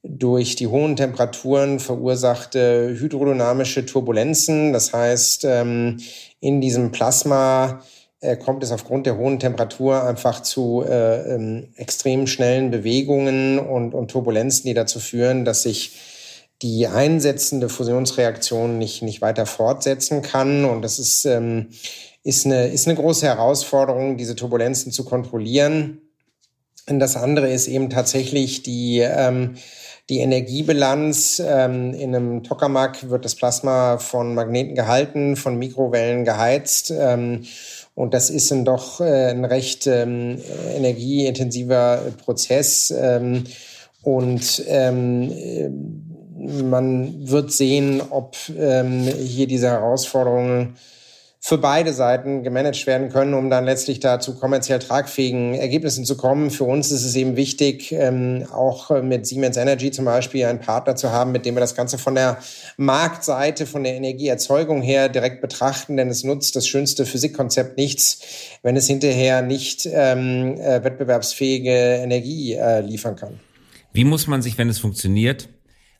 durch 0.03 0.57
die 0.57 0.69
hohen 0.69 0.97
Temperaturen 0.97 1.81
verursachte 1.81 2.95
hydrodynamische 2.99 3.85
Turbulenzen. 3.85 4.73
Das 4.73 4.93
heißt, 4.93 5.45
ähm, 5.45 5.99
in 6.41 6.61
diesem 6.61 6.93
Plasma 6.93 7.83
äh, 8.21 8.37
kommt 8.37 8.63
es 8.63 8.73
aufgrund 8.73 9.07
der 9.07 9.17
hohen 9.17 9.39
Temperatur 9.39 10.05
einfach 10.05 10.43
zu 10.43 10.85
äh, 10.87 11.35
ähm, 11.35 11.69
extrem 11.77 12.27
schnellen 12.27 12.71
Bewegungen 12.71 13.59
und, 13.59 14.09
Turbulenzen, 14.09 14.67
die 14.67 14.75
dazu 14.75 15.01
führen, 15.01 15.45
dass 15.45 15.63
sich 15.63 15.93
die 16.63 16.89
einsetzende 16.89 17.69
Fusionsreaktion 17.69 18.79
nicht, 18.79 19.03
nicht 19.03 19.21
weiter 19.21 19.47
fortsetzen 19.47 20.23
kann. 20.23 20.65
Und 20.65 20.83
das 20.83 20.99
ist, 20.99 21.25
ähm, 21.25 21.69
ist, 22.25 22.47
eine, 22.47 22.69
ist 22.69 22.89
eine 22.89 22.97
große 22.97 23.27
Herausforderung, 23.27 24.17
diese 24.17 24.35
Turbulenzen 24.35 24.91
zu 24.91 25.05
kontrollieren. 25.05 26.01
Und 26.89 26.99
das 26.99 27.17
andere 27.17 27.51
ist 27.51 27.69
eben 27.69 27.91
tatsächlich 27.91 28.63
die, 28.63 28.99
ähm, 28.99 29.55
die 30.09 30.21
Energiebilanz. 30.21 31.43
Ähm, 31.45 31.93
in 31.95 32.15
einem 32.15 32.43
Tokamak 32.43 33.11
wird 33.11 33.25
das 33.25 33.35
Plasma 33.35 33.99
von 33.99 34.35
Magneten 34.35 34.75
gehalten, 34.75 35.37
von 35.37 35.59
Mikrowellen 35.59 36.25
geheizt. 36.25 36.91
Ähm, 36.91 37.45
und 37.95 38.15
das 38.15 38.31
ist 38.31 38.53
ein 38.53 38.65
doch 38.65 39.01
äh, 39.01 39.31
ein 39.31 39.45
recht 39.45 39.87
ähm, 39.87 40.39
energieintensiver 40.77 42.01
Prozess. 42.25 42.95
Ähm, 42.97 43.45
und 44.03 44.63
ähm, 44.69 45.33
man 46.39 47.29
wird 47.29 47.53
sehen, 47.53 48.01
ob 48.11 48.37
ähm, 48.57 49.03
hier 49.03 49.47
diese 49.47 49.69
Herausforderungen 49.69 50.77
für 51.41 51.57
beide 51.57 51.93
Seiten 51.93 52.43
gemanagt 52.43 52.87
werden 52.87 53.11
können, 53.11 53.33
um 53.33 53.49
dann 53.49 53.65
letztlich 53.65 54.01
da 54.01 54.19
zu 54.19 54.35
kommerziell 54.35 54.81
tragfähigen 54.81 55.55
Ergebnissen 55.55 56.05
zu 56.05 56.17
kommen. 56.17 56.51
Für 56.51 56.65
uns 56.65 56.91
ist 56.91 57.05
es 57.05 57.15
eben 57.15 57.37
wichtig, 57.37 57.93
ähm, 57.93 58.47
auch 58.53 58.91
mit 59.03 59.27
Siemens 59.27 59.57
Energy 59.57 59.93
zum 59.93 60.05
Beispiel 60.05 60.45
einen 60.47 60.59
Partner 60.59 60.97
zu 60.97 61.13
haben, 61.13 61.31
mit 61.31 61.47
dem 61.47 61.55
wir 61.55 61.61
das 61.61 61.77
Ganze 61.77 61.97
von 61.97 62.17
der 62.17 62.39
Marktseite, 62.77 63.67
von 63.67 63.85
der 63.85 63.95
Energieerzeugung 63.95 64.83
her 64.83 65.09
direkt 65.09 65.41
betrachten, 65.41 65.97
denn 65.97 66.09
es 66.09 66.25
nutzt 66.25 66.57
das 66.57 66.67
schönste 66.67 67.07
Physikkonzept 67.07 67.77
nichts, 67.77 68.21
wenn 68.63 68.77
es 68.77 68.89
hinterher 68.89 69.41
nicht 69.41 69.89
ähm, 69.91 70.61
äh, 70.61 70.83
wettbewerbsfähige 70.83 71.71
Energie 71.71 72.55
äh, 72.55 72.81
liefern 72.81 73.15
kann. 73.15 73.39
Wie 73.93 74.05
muss 74.05 74.27
man 74.27 74.43
sich, 74.43 74.59
wenn 74.59 74.69
es 74.69 74.81
funktioniert, 74.81 75.49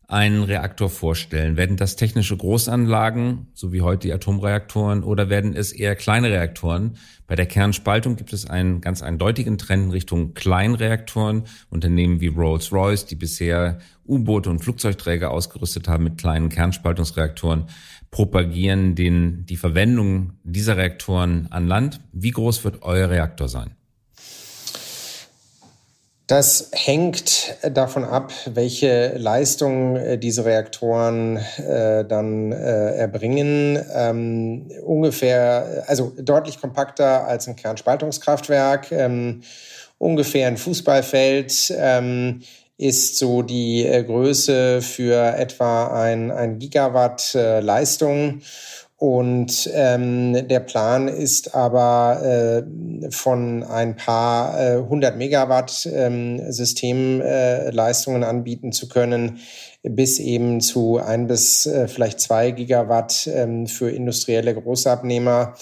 einen 0.09 0.43
Reaktor 0.43 0.89
vorstellen? 0.89 1.59
Werden 1.59 1.77
das 1.77 1.95
technische 1.95 2.37
Großanlagen, 2.37 3.49
so 3.53 3.75
wie 3.75 3.83
heute 3.83 4.09
die 4.09 4.13
Atomreaktoren, 4.13 5.05
oder 5.05 5.29
werden 5.29 5.55
es 5.55 5.71
eher 5.71 5.95
kleine 5.97 6.31
Reaktoren? 6.31 6.97
Bei 7.27 7.37
der 7.37 7.45
Kernspaltung 7.45 8.17
gibt 8.17 8.33
es 8.33 8.49
einen 8.49 8.81
ganz 8.81 9.03
eindeutigen 9.03 9.59
Trend 9.59 9.85
in 9.85 9.91
Richtung 9.91 10.33
Kleinreaktoren. 10.33 11.45
Unternehmen 11.69 12.23
wie 12.23 12.29
Rolls-Royce, 12.29 13.05
die 13.05 13.17
bisher 13.17 13.81
U-Boote 14.07 14.49
und 14.49 14.61
Flugzeugträger 14.61 15.31
ausgerüstet 15.31 15.89
haben 15.89 16.05
mit 16.05 16.17
kleinen 16.17 16.49
Kernspaltungsreaktoren, 16.49 17.67
propagieren 18.11 18.95
den, 18.95 19.45
die 19.45 19.59
Verwendung 19.59 20.33
dieser 20.43 20.79
Reaktoren 20.79 21.49
an 21.51 21.67
Land. 21.67 22.01
Wie 22.13 22.31
groß 22.31 22.65
wird 22.65 22.83
euer 22.83 23.11
Reaktor 23.11 23.49
sein? 23.49 23.78
Das 26.29 26.69
hängt 26.75 27.57
davon 27.63 28.05
ab, 28.05 28.35
welche 28.45 29.17
Leistung 29.17 29.97
äh, 29.97 30.19
diese 30.19 30.45
Reaktoren 30.45 31.39
äh, 31.57 32.05
dann 32.05 32.53
äh, 32.53 32.97
erbringen. 32.97 33.83
Ähm, 33.95 34.69
ungefähr, 34.85 35.85
also 35.87 36.13
deutlich 36.21 36.61
kompakter 36.61 37.27
als 37.27 37.49
ein 37.49 37.57
Kernspaltungskraftwerk, 37.57 38.93
ähm, 38.93 39.41
ungefähr 39.97 40.49
ein 40.49 40.59
Fußballfeld 40.59 41.73
ähm, 41.75 42.43
ist 42.77 43.17
so 43.17 43.41
die 43.41 43.87
äh, 43.87 44.05
Größe 44.05 44.83
für 44.83 45.35
etwa 45.35 45.99
ein, 45.99 46.31
ein 46.31 46.59
Gigawatt 46.59 47.35
äh, 47.37 47.61
Leistung. 47.61 48.43
Und 48.99 49.71
ähm, 49.75 50.49
der 50.49 50.59
Plan 50.59 51.07
ist 51.07 51.55
aber 51.55 52.21
äh, 52.21 53.11
von 53.13 53.63
ein 53.63 53.95
paar 53.95 54.61
äh, 54.61 54.77
100 54.79 55.17
Megawatt 55.17 55.89
ähm, 55.93 56.51
Systemleistungen 56.51 58.25
äh, 58.25 58.27
anbieten 58.27 58.73
zu 58.73 58.89
können, 58.89 59.39
bis 59.85 60.19
eben 60.19 60.61
zu 60.61 60.99
ein 60.99 61.29
bis 61.29 61.65
äh, 61.67 61.87
vielleicht 61.87 62.19
zwei 62.19 62.51
Gigawatt 62.51 63.31
ähm, 63.33 63.69
für 63.69 63.89
industrielle 63.89 64.53
Großabnehmer, 64.53 65.55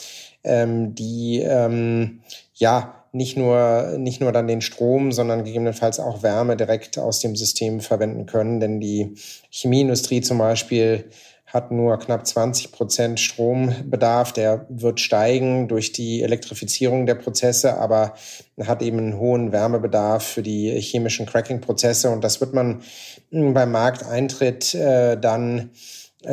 ähm, 0.43 0.95
die 0.95 1.43
ähm, 1.47 2.21
ja 2.55 3.05
nicht 3.13 3.37
nur, 3.37 3.97
nicht 3.99 4.23
nur 4.23 4.33
dann 4.33 4.47
den 4.47 4.63
Strom, 4.63 5.13
sondern 5.13 5.45
gegebenenfalls 5.45 6.01
auch 6.01 6.23
Wärme 6.23 6.57
direkt 6.57 6.99
aus 6.99 7.21
dem 7.21 7.37
System 7.37 7.81
verwenden 7.81 8.25
können. 8.25 8.61
Denn 8.61 8.81
die 8.81 9.15
Chemieindustrie 9.51 10.23
zum 10.23 10.39
Beispiel 10.39 11.11
hat 11.57 11.73
nur 11.73 11.99
knapp 11.99 12.27
20 12.27 12.71
Prozent 12.71 13.19
Strombedarf. 13.19 14.33
Der 14.35 14.67
wird 14.69 15.01
steigen 15.01 15.69
durch 15.69 15.93
die 15.93 16.23
Elektrifizierung 16.23 17.07
der 17.07 17.15
Prozesse, 17.15 17.79
aber 17.79 18.15
hat 18.63 18.83
eben 18.83 18.99
einen 18.99 19.19
hohen 19.19 19.53
Wärmebedarf 19.53 20.23
für 20.23 20.43
die 20.43 20.71
chemischen 20.81 21.25
Cracking-Prozesse. 21.25 22.11
Und 22.11 22.23
das 22.23 22.41
wird 22.41 22.53
man 22.53 22.83
hm, 23.31 23.55
beim 23.55 23.73
Markteintritt 23.73 24.75
äh, 24.75 25.19
dann 25.19 25.71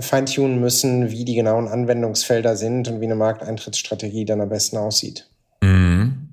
feintunen 0.02 0.60
müssen, 0.60 1.12
wie 1.12 1.24
die 1.24 1.36
genauen 1.36 1.68
Anwendungsfelder 1.68 2.56
sind 2.56 2.90
und 2.90 3.00
wie 3.00 3.06
eine 3.06 3.16
Markteintrittsstrategie 3.16 4.26
dann 4.26 4.42
am 4.42 4.50
besten 4.50 4.78
aussieht. 4.78 5.30
Mhm. 5.62 6.30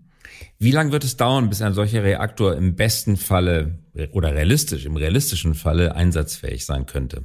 Wie 0.59 0.73
lange 0.73 0.92
wird 0.92 1.04
es 1.04 1.16
dauern, 1.16 1.49
bis 1.49 1.62
ein 1.62 1.75
solcher 1.75 2.02
Reaktor 2.02 2.56
im 2.56 2.75
besten 2.75 3.16
Falle 3.16 3.78
oder 4.12 4.35
realistisch, 4.35 4.85
im 4.85 4.97
realistischen 4.97 5.54
Falle 5.54 5.94
einsatzfähig 5.94 6.66
sein 6.66 6.87
könnte? 6.87 7.23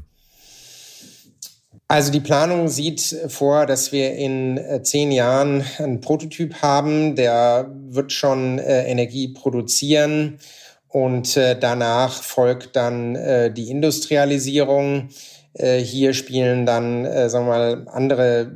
Also 1.88 2.12
die 2.12 2.20
Planung 2.20 2.68
sieht 2.68 3.16
vor, 3.28 3.68
dass 3.68 3.92
wir 3.92 4.16
in 4.16 4.58
äh, 4.58 4.82
zehn 4.82 5.12
Jahren 5.12 5.64
einen 5.78 6.02
Prototyp 6.02 6.56
haben, 6.64 7.16
der 7.16 7.70
wird 7.90 8.12
schon 8.12 8.58
äh, 8.58 8.86
Energie 8.90 9.28
produzieren 9.28 10.40
und 10.88 11.38
äh, 11.38 11.60
danach 11.60 12.24
folgt 12.24 12.76
dann 12.76 13.54
die 13.54 13.70
Industrialisierung. 13.70 15.10
Hier 15.58 16.14
spielen 16.14 16.66
dann, 16.66 17.06
sagen 17.30 17.46
wir 17.46 17.50
mal, 17.50 17.88
andere 17.88 18.52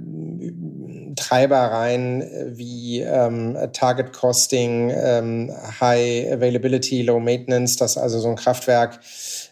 Treiber 1.15 1.57
rein 1.57 2.29
wie 2.47 2.99
ähm, 2.99 3.57
Target 3.71 4.11
Costing, 4.11 4.91
ähm, 4.93 5.51
High 5.79 6.31
Availability, 6.33 7.01
Low 7.01 7.19
Maintenance, 7.19 7.77
dass 7.77 7.97
also 7.97 8.19
so 8.19 8.29
ein 8.29 8.35
Kraftwerk 8.35 8.99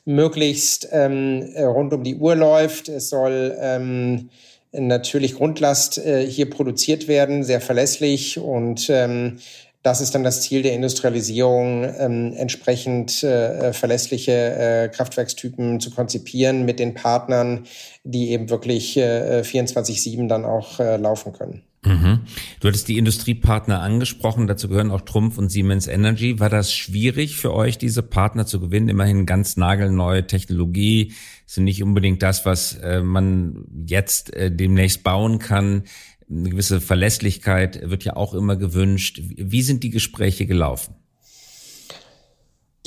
möglichst 0.08 0.88
ähm, 0.92 1.42
äh, 1.54 1.64
rund 1.64 1.94
um 1.94 2.04
die 2.04 2.16
Uhr 2.16 2.36
läuft. 2.36 2.88
Es 2.88 3.10
soll 3.10 3.56
ähm, 3.60 4.30
natürlich 4.72 5.36
Grundlast 5.36 5.98
äh, 5.98 6.26
hier 6.26 6.50
produziert 6.50 7.08
werden, 7.08 7.44
sehr 7.44 7.62
verlässlich 7.62 8.40
und 8.40 8.90
ähm, 8.90 9.40
das 9.84 10.02
ist 10.02 10.16
dann 10.16 10.24
das 10.24 10.42
Ziel 10.42 10.64
der 10.64 10.74
Industrialisierung, 10.74 11.86
ähm, 11.98 12.34
entsprechend 12.36 13.24
äh, 13.24 13.74
verlässliche 13.74 14.32
äh, 14.32 14.90
Kraftwerkstypen 14.90 15.80
zu 15.80 15.92
konzipieren 15.92 16.66
mit 16.66 16.80
den 16.80 16.94
Partnern, 16.94 17.66
die 18.04 18.32
eben 18.32 18.50
wirklich 18.50 18.98
äh, 18.98 19.42
24-7 19.46 20.28
dann 20.28 20.46
auch 20.46 20.80
äh, 20.80 20.98
laufen 20.98 21.34
können. 21.34 21.64
Mhm. 21.88 22.20
Du 22.60 22.68
hattest 22.68 22.88
die 22.88 22.98
Industriepartner 22.98 23.82
angesprochen, 23.82 24.48
dazu 24.48 24.68
gehören 24.68 24.92
auch 24.92 25.02
Trumpf 25.02 25.38
und 25.38 25.50
Siemens 25.50 25.88
Energy. 25.88 26.40
War 26.40 26.50
das 26.50 26.74
schwierig 26.74 27.38
für 27.38 27.54
euch, 27.54 27.78
diese 27.78 28.04
Partner 28.04 28.46
zu 28.46 28.60
gewinnen? 28.60 28.90
Immerhin 28.90 29.26
ganz 29.26 29.58
nagelneue 29.58 30.28
Technologie, 30.28 31.14
sind 31.46 31.64
nicht 31.64 31.82
unbedingt 31.82 32.22
das, 32.22 32.46
was 32.46 32.76
äh, 32.76 33.02
man 33.02 33.66
jetzt 33.88 34.34
äh, 34.34 34.52
demnächst 34.52 35.04
bauen 35.04 35.40
kann. 35.40 35.84
Eine 36.30 36.50
gewisse 36.50 36.82
Verlässlichkeit 36.82 37.90
wird 37.90 38.04
ja 38.04 38.18
auch 38.18 38.34
immer 38.34 38.58
gewünscht. 38.58 39.22
Wie 39.24 39.62
sind 39.62 39.84
die 39.84 39.90
Gespräche 39.90 40.46
gelaufen? 40.46 40.96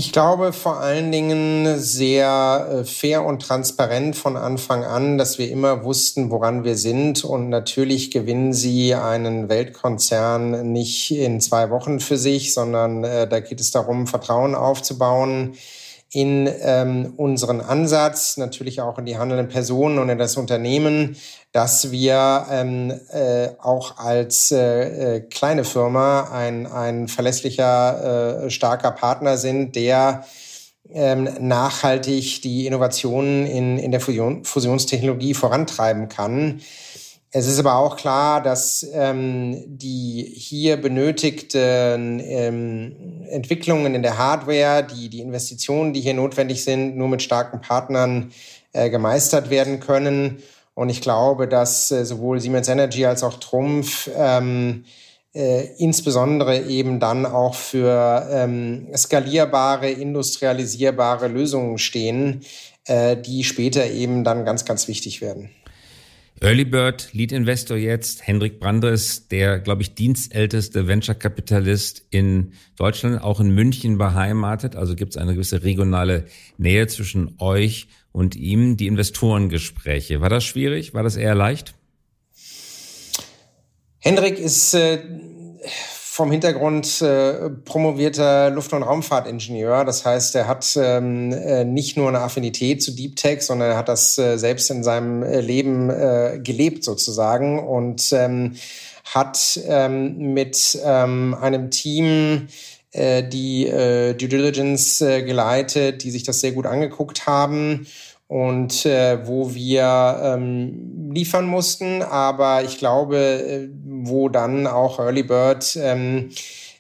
Ich 0.00 0.12
glaube 0.12 0.54
vor 0.54 0.78
allen 0.80 1.12
Dingen 1.12 1.78
sehr 1.78 2.68
äh, 2.72 2.84
fair 2.86 3.22
und 3.22 3.42
transparent 3.42 4.16
von 4.16 4.38
Anfang 4.38 4.82
an, 4.82 5.18
dass 5.18 5.36
wir 5.36 5.50
immer 5.50 5.84
wussten, 5.84 6.30
woran 6.30 6.64
wir 6.64 6.78
sind. 6.78 7.22
Und 7.22 7.50
natürlich 7.50 8.10
gewinnen 8.10 8.54
sie 8.54 8.94
einen 8.94 9.50
Weltkonzern 9.50 10.72
nicht 10.72 11.10
in 11.10 11.38
zwei 11.42 11.68
Wochen 11.68 12.00
für 12.00 12.16
sich, 12.16 12.54
sondern 12.54 13.04
äh, 13.04 13.28
da 13.28 13.40
geht 13.40 13.60
es 13.60 13.72
darum, 13.72 14.06
Vertrauen 14.06 14.54
aufzubauen 14.54 15.58
in 16.12 16.48
ähm, 16.62 17.12
unseren 17.18 17.60
Ansatz, 17.60 18.38
natürlich 18.38 18.80
auch 18.80 18.98
in 18.98 19.04
die 19.04 19.18
handelnden 19.18 19.48
Personen 19.48 19.98
und 19.98 20.08
in 20.08 20.16
das 20.16 20.38
Unternehmen, 20.38 21.16
dass 21.52 21.90
wir 21.90 22.46
ähm, 22.50 22.92
äh, 23.12 23.48
auch 23.60 23.98
als 23.98 24.52
äh, 24.52 25.16
äh, 25.16 25.20
kleine 25.20 25.64
Firma 25.64 26.30
ein, 26.32 26.66
ein 26.66 27.08
verlässlicher, 27.08 28.44
äh, 28.44 28.50
starker 28.50 28.92
Partner 28.92 29.36
sind, 29.36 29.74
der 29.74 30.24
ähm, 30.92 31.28
nachhaltig 31.40 32.42
die 32.42 32.66
Innovationen 32.66 33.46
in, 33.46 33.78
in 33.78 33.90
der 33.90 34.00
Fusion, 34.00 34.44
Fusionstechnologie 34.44 35.34
vorantreiben 35.34 36.08
kann. 36.08 36.60
Es 37.32 37.46
ist 37.46 37.60
aber 37.60 37.76
auch 37.76 37.96
klar, 37.96 38.42
dass 38.42 38.84
ähm, 38.92 39.62
die 39.66 40.32
hier 40.34 40.76
benötigten 40.76 42.20
ähm, 42.20 43.24
Entwicklungen 43.28 43.94
in 43.94 44.02
der 44.02 44.18
Hardware, 44.18 44.84
die, 44.84 45.08
die 45.08 45.20
Investitionen, 45.20 45.92
die 45.92 46.00
hier 46.00 46.14
notwendig 46.14 46.64
sind, 46.64 46.96
nur 46.96 47.06
mit 47.06 47.22
starken 47.22 47.60
Partnern 47.60 48.32
äh, 48.72 48.90
gemeistert 48.90 49.48
werden 49.48 49.78
können. 49.78 50.42
Und 50.74 50.88
ich 50.88 51.00
glaube, 51.00 51.48
dass 51.48 51.90
äh, 51.90 52.04
sowohl 52.04 52.40
Siemens 52.40 52.68
Energy 52.68 53.04
als 53.04 53.22
auch 53.22 53.38
Trumpf 53.38 54.08
ähm, 54.16 54.84
äh, 55.34 55.66
insbesondere 55.78 56.62
eben 56.66 57.00
dann 57.00 57.26
auch 57.26 57.54
für 57.54 58.28
ähm, 58.30 58.88
skalierbare, 58.96 59.90
industrialisierbare 59.90 61.28
Lösungen 61.28 61.78
stehen, 61.78 62.42
äh, 62.86 63.16
die 63.16 63.44
später 63.44 63.88
eben 63.88 64.24
dann 64.24 64.44
ganz, 64.44 64.64
ganz 64.64 64.88
wichtig 64.88 65.20
werden. 65.20 65.50
Early 66.42 66.64
Bird, 66.64 67.10
Lead 67.12 67.32
Investor 67.32 67.76
jetzt, 67.76 68.26
Hendrik 68.26 68.60
Brandres, 68.60 69.28
der, 69.28 69.58
glaube 69.58 69.82
ich, 69.82 69.94
dienstälteste 69.94 70.88
Venture-Kapitalist 70.88 72.06
in 72.08 72.54
Deutschland, 72.76 73.22
auch 73.22 73.40
in 73.40 73.50
München 73.50 73.98
beheimatet. 73.98 74.74
Also 74.74 74.96
gibt 74.96 75.12
es 75.12 75.16
eine 75.18 75.34
gewisse 75.34 75.62
regionale 75.62 76.24
Nähe 76.56 76.86
zwischen 76.86 77.34
euch 77.38 77.88
und 78.12 78.36
ihm. 78.36 78.76
Die 78.76 78.86
Investorengespräche, 78.86 80.20
war 80.20 80.28
das 80.28 80.44
schwierig? 80.44 80.94
War 80.94 81.02
das 81.02 81.16
eher 81.16 81.34
leicht? 81.34 81.74
Hendrik 83.98 84.38
ist 84.38 84.74
äh, 84.74 84.98
vom 86.20 86.30
Hintergrund 86.30 87.00
äh, 87.02 87.50
promovierter 87.64 88.50
Luft- 88.50 88.72
und 88.72 88.82
Raumfahrtingenieur. 88.82 89.84
Das 89.84 90.04
heißt, 90.04 90.34
er 90.34 90.48
hat 90.48 90.76
ähm, 90.76 91.32
äh, 91.32 91.64
nicht 91.64 91.96
nur 91.96 92.08
eine 92.08 92.20
Affinität 92.20 92.82
zu 92.82 92.92
Deep 92.92 93.16
Tech, 93.16 93.42
sondern 93.42 93.70
er 93.70 93.76
hat 93.76 93.88
das 93.88 94.18
äh, 94.18 94.36
selbst 94.36 94.70
in 94.70 94.82
seinem 94.82 95.22
äh, 95.22 95.40
Leben 95.40 95.88
äh, 95.88 96.40
gelebt 96.42 96.84
sozusagen 96.84 97.58
und 97.58 98.12
ähm, 98.12 98.56
hat 99.04 99.60
ähm, 99.66 100.34
mit 100.34 100.78
ähm, 100.84 101.34
einem 101.40 101.70
Team 101.70 102.48
äh, 102.92 103.22
die 103.22 103.66
äh, 103.66 104.14
Due 104.14 104.28
Diligence 104.28 105.00
äh, 105.00 105.22
geleitet, 105.22 106.02
die 106.02 106.10
sich 106.10 106.22
das 106.22 106.40
sehr 106.40 106.52
gut 106.52 106.66
angeguckt 106.66 107.26
haben 107.26 107.86
und 108.26 108.86
äh, 108.86 109.26
wo 109.26 109.54
wir 109.54 110.20
ähm, 110.22 111.10
liefern 111.12 111.46
mussten. 111.46 112.02
Aber 112.02 112.62
ich 112.62 112.78
glaube, 112.78 113.16
äh, 113.16 113.68
wo 113.84 114.28
dann 114.28 114.66
auch 114.66 114.98
Early 114.98 115.22
Bird 115.22 115.76
ähm, 115.80 116.30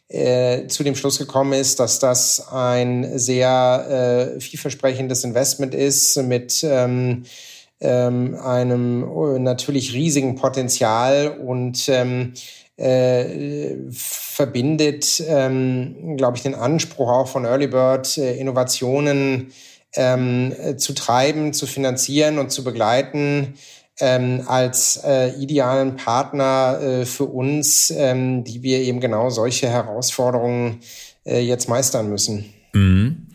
äh, 0.08 0.66
zu 0.66 0.82
dem 0.82 0.94
Schluss 0.96 1.18
gekommen 1.18 1.52
ist, 1.52 1.80
dass 1.80 1.98
das 1.98 2.48
ein 2.52 3.18
sehr 3.18 4.34
äh, 4.36 4.40
vielversprechendes 4.40 5.24
Investment 5.24 5.74
ist 5.74 6.16
mit 6.22 6.64
ähm, 6.64 7.24
ähm, 7.80 8.36
einem 8.36 9.04
äh, 9.04 9.38
natürlich 9.38 9.94
riesigen 9.94 10.34
Potenzial 10.34 11.28
und 11.28 11.88
ähm, 11.88 12.34
äh, 12.80 13.76
verbindet, 13.90 15.22
ähm, 15.26 16.16
glaube 16.16 16.36
ich, 16.36 16.42
den 16.42 16.54
Anspruch 16.54 17.10
auch 17.10 17.28
von 17.28 17.44
Early 17.44 17.66
Bird, 17.66 18.16
äh, 18.16 18.36
Innovationen 18.36 19.52
ähm, 19.94 20.54
zu 20.76 20.94
treiben, 20.94 21.52
zu 21.52 21.66
finanzieren 21.66 22.38
und 22.38 22.50
zu 22.50 22.64
begleiten, 22.64 23.54
ähm, 24.00 24.44
als 24.46 25.02
äh, 25.04 25.30
idealen 25.40 25.96
Partner 25.96 26.80
äh, 26.80 27.04
für 27.04 27.24
uns, 27.24 27.90
ähm, 27.90 28.44
die 28.44 28.62
wir 28.62 28.78
eben 28.80 29.00
genau 29.00 29.30
solche 29.30 29.68
Herausforderungen 29.68 30.80
äh, 31.26 31.40
jetzt 31.40 31.68
meistern 31.68 32.08
müssen. 32.08 32.46
Mhm. 32.72 33.26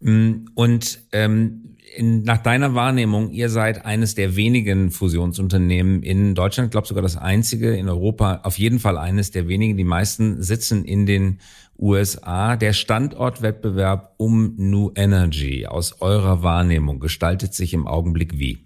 Mm, 0.00 0.46
und 0.54 1.00
ähm, 1.12 1.63
in, 1.94 2.22
nach 2.22 2.38
deiner 2.38 2.74
Wahrnehmung, 2.74 3.30
ihr 3.30 3.48
seid 3.48 3.84
eines 3.84 4.14
der 4.14 4.36
wenigen 4.36 4.90
Fusionsunternehmen 4.90 6.02
in 6.02 6.34
Deutschland, 6.34 6.70
glaube 6.70 6.86
sogar 6.86 7.02
das 7.02 7.16
einzige 7.16 7.74
in 7.74 7.88
Europa, 7.88 8.40
auf 8.42 8.58
jeden 8.58 8.78
Fall 8.78 8.98
eines 8.98 9.30
der 9.30 9.48
wenigen. 9.48 9.76
Die 9.76 9.84
meisten 9.84 10.42
sitzen 10.42 10.84
in 10.84 11.06
den 11.06 11.38
USA. 11.78 12.56
Der 12.56 12.72
Standortwettbewerb 12.72 14.14
um 14.16 14.54
New 14.56 14.92
Energy 14.94 15.66
aus 15.66 16.00
eurer 16.00 16.42
Wahrnehmung 16.42 17.00
gestaltet 17.00 17.54
sich 17.54 17.74
im 17.74 17.86
Augenblick 17.86 18.38
wie? 18.38 18.58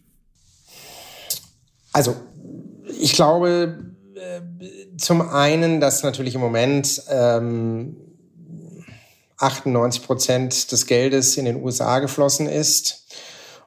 Also, 1.93 2.17
ich 3.01 3.14
glaube, 3.14 3.95
äh, 4.14 4.41
zum 4.97 5.23
einen, 5.23 5.81
dass 5.81 6.03
natürlich 6.03 6.35
im 6.35 6.41
Moment 6.41 7.03
ähm, 7.11 7.97
98 9.38 10.03
Prozent 10.03 10.72
des 10.72 10.87
Geldes 10.87 11.37
in 11.37 11.44
den 11.44 11.62
USA 11.62 11.98
geflossen 12.01 12.48
ist. 12.48 13.07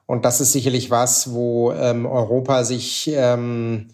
Und 0.05 0.25
das 0.25 0.41
ist 0.41 0.51
sicherlich 0.51 0.91
was, 0.91 1.31
wo 1.31 1.71
ähm, 1.71 2.05
Europa 2.05 2.63
sich 2.63 3.09
ähm, 3.13 3.89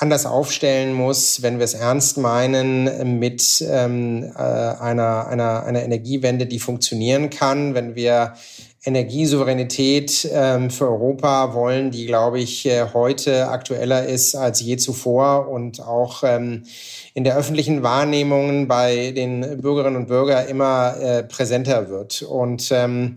anders 0.00 0.24
aufstellen 0.26 0.94
muss, 0.94 1.42
wenn 1.42 1.58
wir 1.58 1.64
es 1.64 1.74
ernst 1.74 2.16
meinen 2.16 3.18
mit 3.18 3.62
ähm, 3.68 4.32
äh, 4.34 4.40
einer, 4.40 5.26
einer, 5.28 5.64
einer 5.64 5.82
Energiewende, 5.82 6.46
die 6.46 6.58
funktionieren 6.58 7.30
kann, 7.30 7.74
wenn 7.74 7.94
wir 7.94 8.34
Energiesouveränität 8.82 10.26
ähm, 10.32 10.70
für 10.70 10.88
Europa 10.88 11.52
wollen, 11.52 11.90
die, 11.90 12.06
glaube 12.06 12.40
ich, 12.40 12.64
äh, 12.64 12.86
heute 12.94 13.48
aktueller 13.48 14.06
ist 14.06 14.34
als 14.34 14.62
je 14.62 14.78
zuvor 14.78 15.48
und 15.48 15.82
auch 15.82 16.22
ähm, 16.24 16.64
in 17.12 17.24
der 17.24 17.36
öffentlichen 17.36 17.82
Wahrnehmung 17.82 18.68
bei 18.68 19.10
den 19.10 19.60
Bürgerinnen 19.60 19.96
und 19.96 20.08
Bürgern 20.08 20.48
immer 20.48 20.96
äh, 20.98 21.22
präsenter 21.22 21.90
wird. 21.90 22.22
Und 22.22 22.70
ähm, 22.72 23.16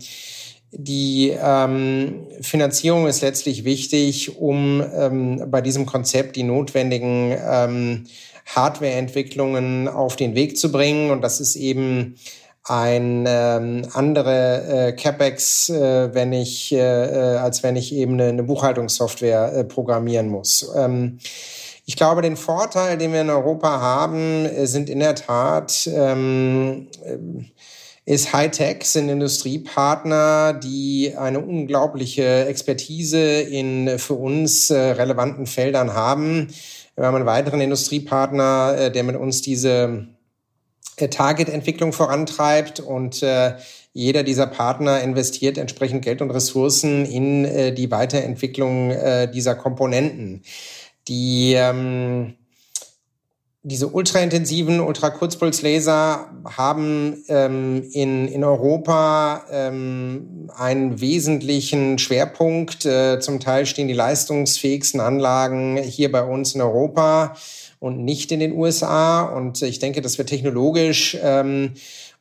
die 0.76 1.32
Finanzierung 2.40 3.06
ist 3.06 3.20
letztlich 3.20 3.62
wichtig, 3.62 4.40
um 4.40 4.82
bei 5.46 5.60
diesem 5.60 5.86
Konzept 5.86 6.34
die 6.34 6.42
notwendigen 6.42 7.36
Hardwareentwicklungen 8.46 9.86
auf 9.86 10.16
den 10.16 10.34
Weg 10.34 10.58
zu 10.58 10.72
bringen. 10.72 11.12
Und 11.12 11.22
das 11.22 11.38
ist 11.38 11.54
eben 11.54 12.16
ein 12.64 13.26
ähm, 13.28 13.86
andere 13.92 14.88
äh, 14.88 14.92
CapEx, 14.92 15.68
äh, 15.68 16.14
wenn 16.14 16.32
ich, 16.32 16.72
äh, 16.72 16.78
äh, 16.78 17.36
als 17.36 17.62
wenn 17.62 17.76
ich 17.76 17.94
eben 17.94 18.14
eine, 18.14 18.24
eine 18.24 18.42
Buchhaltungssoftware 18.42 19.52
äh, 19.54 19.64
programmieren 19.64 20.28
muss. 20.28 20.70
Ähm, 20.74 21.18
ich 21.86 21.96
glaube, 21.96 22.22
den 22.22 22.36
Vorteil, 22.36 22.96
den 22.96 23.12
wir 23.12 23.20
in 23.20 23.28
Europa 23.28 23.80
haben, 23.80 24.46
äh, 24.46 24.66
sind 24.66 24.88
in 24.88 25.00
der 25.00 25.14
Tat 25.14 25.88
ähm, 25.92 26.88
ist 28.06 28.32
Hightech, 28.32 28.84
sind 28.84 29.08
Industriepartner, 29.08 30.54
die 30.54 31.14
eine 31.16 31.40
unglaubliche 31.40 32.46
Expertise 32.46 33.40
in 33.40 33.98
für 33.98 34.14
uns 34.14 34.70
äh, 34.70 34.76
relevanten 34.76 35.46
Feldern 35.46 35.94
haben. 35.94 36.48
Wir 36.96 37.06
haben 37.06 37.16
einen 37.16 37.26
weiteren 37.26 37.60
Industriepartner, 37.60 38.74
äh, 38.78 38.92
der 38.92 39.04
mit 39.04 39.16
uns 39.16 39.40
diese 39.40 39.68
äh, 39.70 40.14
Target-Entwicklung 40.96 41.92
vorantreibt 41.92 42.80
und 42.80 43.22
äh, 43.22 43.54
jeder 43.92 44.22
dieser 44.22 44.46
Partner 44.46 45.00
investiert 45.00 45.58
entsprechend 45.58 46.04
Geld 46.04 46.20
und 46.20 46.30
Ressourcen 46.30 47.04
in 47.04 47.44
äh, 47.44 47.72
die 47.72 47.90
Weiterentwicklung 47.90 48.90
äh, 48.90 49.30
dieser 49.30 49.54
Komponenten. 49.54 50.42
Die 51.08 51.54
ähm, 51.54 52.34
diese 53.66 53.88
ultraintensiven, 53.88 54.80
ultrakurzpulslaser 54.80 56.28
haben 56.44 57.24
ähm, 57.28 57.82
in, 57.92 58.28
in 58.28 58.44
Europa 58.44 59.42
ähm, 59.50 60.50
einen 60.54 61.00
wesentlichen 61.00 61.98
Schwerpunkt. 61.98 62.84
Äh, 62.84 63.20
zum 63.20 63.40
Teil 63.40 63.64
stehen 63.64 63.88
die 63.88 63.94
leistungsfähigsten 63.94 65.00
Anlagen 65.00 65.78
hier 65.78 66.12
bei 66.12 66.22
uns 66.22 66.54
in 66.54 66.60
Europa 66.60 67.36
und 67.78 68.04
nicht 68.04 68.32
in 68.32 68.40
den 68.40 68.52
USA. 68.52 69.22
Und 69.22 69.62
ich 69.62 69.78
denke, 69.78 70.00
dass 70.00 70.18
wir 70.18 70.26
technologisch 70.26 71.16
ähm, 71.22 71.74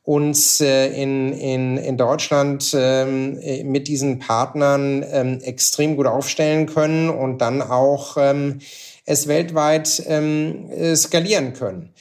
uns 0.04 0.60
äh, 0.60 0.88
in, 0.88 1.32
in, 1.34 1.78
in 1.78 1.98
Deutschland 1.98 2.76
ähm, 2.78 3.39
mit 3.72 3.88
diesen 3.88 4.20
Partnern 4.20 5.04
ähm, 5.10 5.39
extrem 5.42 5.96
gut 5.96 6.08
aufstellen 6.08 6.66
können 6.66 7.10
und 7.10 7.39
dann 7.39 7.62
auch 7.62 8.18
ähm, 8.20 8.60
es 9.06 9.28
weltweit 9.28 10.04
ähm, 10.08 10.70
äh, 10.72 10.96
skalieren 10.96 11.54
können. 11.54 11.94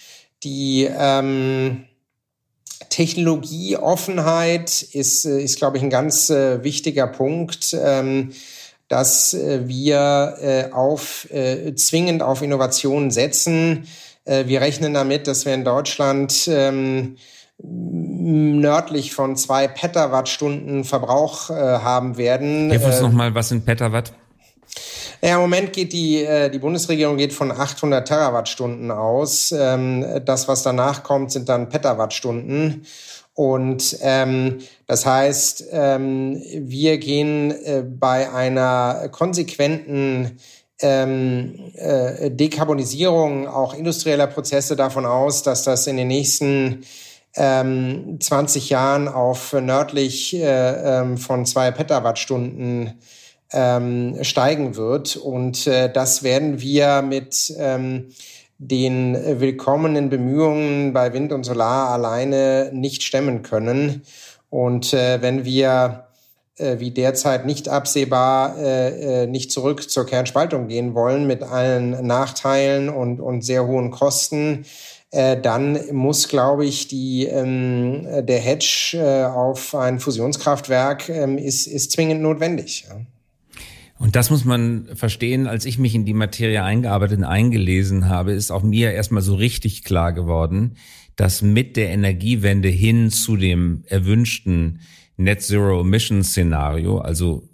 Die 0.42 0.88
ähm, 0.90 1.84
Technologieoffenheit 2.88 4.82
ist, 4.82 5.24
äh, 5.24 5.40
ist 5.40 5.58
glaube 5.58 5.76
ich, 5.76 5.84
ein 5.84 5.90
ganz 5.90 6.28
äh, 6.30 6.64
wichtiger 6.64 7.06
Punkt, 7.06 7.76
ähm, 7.80 8.30
dass 8.92 9.32
äh, 9.32 9.66
wir 9.66 10.34
äh, 10.42 10.70
auf, 10.70 11.26
äh, 11.32 11.74
zwingend 11.76 12.22
auf 12.22 12.42
Innovationen 12.42 13.10
setzen. 13.10 13.88
Wir 14.24 14.60
rechnen 14.60 14.94
damit, 14.94 15.26
dass 15.26 15.46
wir 15.46 15.54
in 15.54 15.64
Deutschland 15.64 16.46
ähm, 16.46 17.16
nördlich 17.58 19.12
von 19.12 19.34
zwei 19.34 19.66
Petawattstunden 19.66 20.84
Verbrauch 20.84 21.50
äh, 21.50 21.54
haben 21.54 22.16
werden. 22.18 22.70
Hilf 22.70 22.84
uns 22.84 22.98
äh, 22.98 23.02
nochmal, 23.02 23.34
was 23.34 23.48
sind 23.48 23.66
Petawatt? 23.66 24.12
Ja, 25.20 25.34
Im 25.34 25.40
Moment 25.40 25.72
geht 25.72 25.92
die, 25.92 26.24
äh, 26.24 26.50
die 26.50 26.60
Bundesregierung 26.60 27.16
geht 27.16 27.32
von 27.32 27.50
800 27.50 28.06
Terawattstunden 28.06 28.92
aus. 28.92 29.50
Ähm, 29.50 30.04
das, 30.24 30.46
was 30.46 30.62
danach 30.62 31.02
kommt, 31.02 31.32
sind 31.32 31.48
dann 31.48 31.68
Petawattstunden. 31.68 32.86
Und 33.34 33.96
ähm, 34.02 34.58
das 34.86 35.06
heißt, 35.06 35.64
ähm, 35.72 36.42
wir 36.54 36.98
gehen 36.98 37.50
äh, 37.50 37.82
bei 37.82 38.30
einer 38.30 39.08
konsequenten 39.10 40.38
ähm, 40.82 41.72
äh, 41.74 42.30
Dekarbonisierung 42.30 43.48
auch 43.48 43.74
industrieller 43.74 44.26
Prozesse 44.26 44.76
davon 44.76 45.06
aus, 45.06 45.42
dass 45.42 45.64
das 45.64 45.86
in 45.86 45.96
den 45.96 46.08
nächsten 46.08 46.84
ähm, 47.34 48.18
20 48.20 48.68
Jahren 48.68 49.08
auf 49.08 49.54
nördlich 49.54 50.34
äh, 50.34 51.00
ähm, 51.00 51.16
von 51.16 51.46
zwei 51.46 51.70
Petawattstunden 51.70 53.00
ähm, 53.52 54.18
steigen 54.22 54.76
wird. 54.76 55.16
Und 55.16 55.66
äh, 55.66 55.90
das 55.90 56.22
werden 56.22 56.60
wir 56.60 57.02
mit 57.02 57.54
ähm, 57.58 58.08
den 58.68 59.16
willkommenen 59.40 60.08
Bemühungen 60.08 60.92
bei 60.92 61.12
Wind 61.12 61.32
und 61.32 61.44
Solar 61.44 61.90
alleine 61.90 62.70
nicht 62.72 63.02
stemmen 63.02 63.42
können. 63.42 64.02
Und 64.50 64.94
äh, 64.94 65.20
wenn 65.20 65.44
wir 65.44 66.06
äh, 66.58 66.78
wie 66.78 66.90
derzeit 66.90 67.44
nicht 67.46 67.68
absehbar 67.68 68.56
äh, 68.58 69.22
äh 69.22 69.26
nicht 69.26 69.50
zurück 69.50 69.90
zur 69.90 70.06
Kernspaltung 70.06 70.68
gehen 70.68 70.94
wollen 70.94 71.26
mit 71.26 71.42
allen 71.42 72.06
Nachteilen 72.06 72.88
und, 72.88 73.20
und 73.20 73.42
sehr 73.42 73.66
hohen 73.66 73.90
Kosten, 73.90 74.64
äh, 75.10 75.40
dann 75.40 75.78
muss, 75.92 76.28
glaube 76.28 76.64
ich, 76.64 76.88
die, 76.88 77.26
ähm, 77.26 78.06
der 78.26 78.38
Hedge 78.38 78.94
äh, 78.94 79.24
auf 79.24 79.74
ein 79.74 79.98
Fusionskraftwerk 79.98 81.08
ähm, 81.08 81.36
ist, 81.36 81.66
ist 81.66 81.92
zwingend 81.92 82.22
notwendig. 82.22 82.86
Ja. 82.88 82.96
Und 84.02 84.16
das 84.16 84.30
muss 84.30 84.44
man 84.44 84.88
verstehen, 84.96 85.46
als 85.46 85.64
ich 85.64 85.78
mich 85.78 85.94
in 85.94 86.04
die 86.04 86.12
Materie 86.12 86.64
eingearbeitet 86.64 87.18
und 87.18 87.24
eingelesen 87.24 88.08
habe, 88.08 88.32
ist 88.32 88.50
auch 88.50 88.64
mir 88.64 88.90
erstmal 88.90 89.22
so 89.22 89.36
richtig 89.36 89.84
klar 89.84 90.12
geworden, 90.12 90.74
dass 91.14 91.40
mit 91.40 91.76
der 91.76 91.90
Energiewende 91.90 92.68
hin 92.68 93.12
zu 93.12 93.36
dem 93.36 93.84
erwünschten 93.86 94.80
Net 95.16 95.42
Zero 95.42 95.82
Emission 95.82 96.24
Szenario, 96.24 96.98
also 96.98 97.48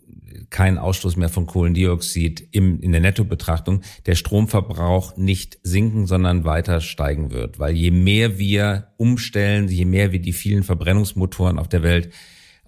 kein 0.48 0.78
Ausstoß 0.78 1.16
mehr 1.16 1.28
von 1.28 1.44
Kohlendioxid 1.44 2.48
im, 2.52 2.80
in 2.80 2.92
der 2.92 3.02
Nettobetrachtung, 3.02 3.82
der 4.06 4.14
Stromverbrauch 4.14 5.18
nicht 5.18 5.58
sinken, 5.62 6.06
sondern 6.06 6.44
weiter 6.44 6.80
steigen 6.80 7.30
wird. 7.30 7.58
Weil 7.58 7.76
je 7.76 7.90
mehr 7.90 8.38
wir 8.38 8.94
umstellen, 8.96 9.68
je 9.68 9.84
mehr 9.84 10.12
wir 10.12 10.22
die 10.22 10.32
vielen 10.32 10.62
Verbrennungsmotoren 10.62 11.58
auf 11.58 11.68
der 11.68 11.82
Welt 11.82 12.08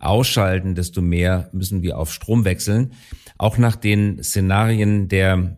ausschalten, 0.01 0.75
desto 0.75 1.03
mehr 1.03 1.51
müssen 1.53 1.83
wir 1.83 1.99
auf 1.99 2.13
Strom 2.13 2.45
wechseln. 2.45 2.93
Auch 3.39 3.59
nach 3.59 3.77
den 3.77 4.23
Szenarien 4.23 5.09
der 5.09 5.57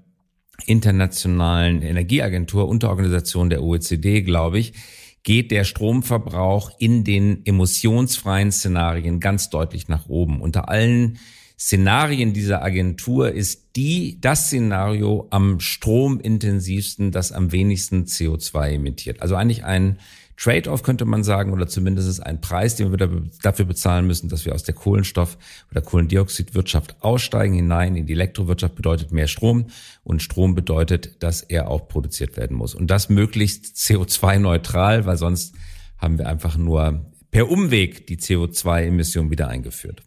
internationalen 0.67 1.83
Energieagentur, 1.83 2.69
Unterorganisation 2.69 3.51
der 3.51 3.63
OECD, 3.63 4.23
glaube 4.23 4.59
ich, 4.59 4.75
geht 5.23 5.51
der 5.51 5.65
Stromverbrauch 5.65 6.73
in 6.79 7.05
den 7.05 7.47
emissionsfreien 7.47 8.51
Szenarien 8.51 9.21
ganz 9.21 9.51
deutlich 9.51 9.89
nach 9.89 10.09
oben. 10.09 10.41
Unter 10.41 10.69
allen 10.69 11.19
Szenarien 11.59 12.33
dieser 12.33 12.63
Agentur 12.63 13.31
ist 13.31 13.77
die, 13.77 14.21
das 14.21 14.47
Szenario 14.47 15.29
am 15.31 15.61
stromintensivsten, 15.61 17.13
das 17.13 17.31
am 17.31 17.53
wenigsten 17.53 18.05
CO2 18.05 18.73
emittiert. 18.73 19.23
Also 19.23 19.37
eigentlich 19.37 19.65
ein 19.65 19.99
Trade-off 20.43 20.83
könnte 20.83 21.05
man 21.05 21.23
sagen, 21.23 21.53
oder 21.53 21.69
zumindest 21.69 22.09
ist 22.09 22.19
ein 22.19 22.41
Preis, 22.41 22.75
den 22.75 22.91
wir 22.91 23.23
dafür 23.43 23.65
bezahlen 23.65 24.09
müssen, 24.09 24.29
dass 24.29 24.45
wir 24.45 24.53
aus 24.53 24.65
der 24.65 24.75
Kohlenstoff- 24.75 25.39
oder 25.71 25.83
Kohlendioxidwirtschaft 25.83 26.97
aussteigen 26.99 27.55
hinein 27.55 27.95
in 27.95 28.07
die 28.07 28.15
Elektrowirtschaft 28.15 28.75
bedeutet 28.75 29.13
mehr 29.13 29.29
Strom 29.29 29.67
und 30.03 30.21
Strom 30.21 30.57
bedeutet, 30.57 31.23
dass 31.23 31.43
er 31.43 31.69
auch 31.69 31.87
produziert 31.87 32.37
werden 32.37 32.57
muss. 32.57 32.75
Und 32.75 32.89
das 32.89 33.09
möglichst 33.09 33.77
CO2-neutral, 33.77 35.07
weil 35.07 35.17
sonst 35.17 35.55
haben 35.97 36.19
wir 36.19 36.27
einfach 36.27 36.57
nur 36.57 37.07
per 37.31 37.49
Umweg 37.49 38.09
die 38.09 38.17
CO2-Emission 38.17 39.31
wieder 39.31 39.47
eingeführt. 39.47 40.03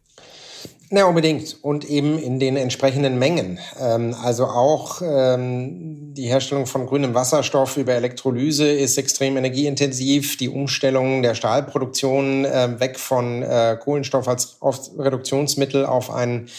Ja, 0.91 1.05
unbedingt. 1.05 1.57
Und 1.63 1.83
eben 1.85 2.19
in 2.19 2.39
den 2.39 2.57
entsprechenden 2.57 3.17
Mengen. 3.17 3.59
Ähm, 3.79 4.15
also 4.21 4.45
auch 4.45 5.01
ähm, 5.01 6.13
die 6.13 6.27
Herstellung 6.27 6.67
von 6.67 6.85
grünem 6.85 7.15
Wasserstoff 7.15 7.77
über 7.77 7.93
Elektrolyse 7.93 8.67
ist 8.67 8.97
extrem 8.97 9.35
energieintensiv. 9.35 10.37
Die 10.37 10.49
Umstellung 10.49 11.23
der 11.23 11.33
Stahlproduktion 11.33 12.45
äh, 12.45 12.79
weg 12.79 12.99
von 12.99 13.41
äh, 13.41 13.77
Kohlenstoff 13.81 14.27
als 14.27 14.57
Reduktionsmittel 14.61 15.85
auf 15.85 16.11
einen 16.11 16.49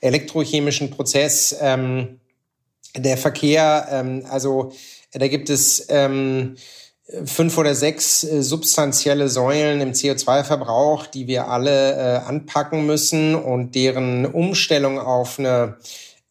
elektrochemischen 0.00 0.90
Prozess. 0.90 1.56
Ähm, 1.60 2.20
der 2.96 3.16
Verkehr, 3.16 3.86
ähm, 3.90 4.24
also 4.28 4.72
da 5.12 5.28
gibt 5.28 5.48
es 5.48 5.86
ähm, 5.90 6.56
fünf 7.24 7.56
oder 7.56 7.74
sechs 7.74 8.24
äh, 8.24 8.42
substanzielle 8.42 9.28
Säulen 9.28 9.80
im 9.80 9.92
CO2-Verbrauch, 9.92 11.06
die 11.06 11.26
wir 11.26 11.48
alle 11.48 11.92
äh, 11.94 12.16
anpacken 12.18 12.86
müssen 12.86 13.34
und 13.34 13.74
deren 13.74 14.26
Umstellung 14.26 14.98
auf 14.98 15.38
eine 15.38 15.76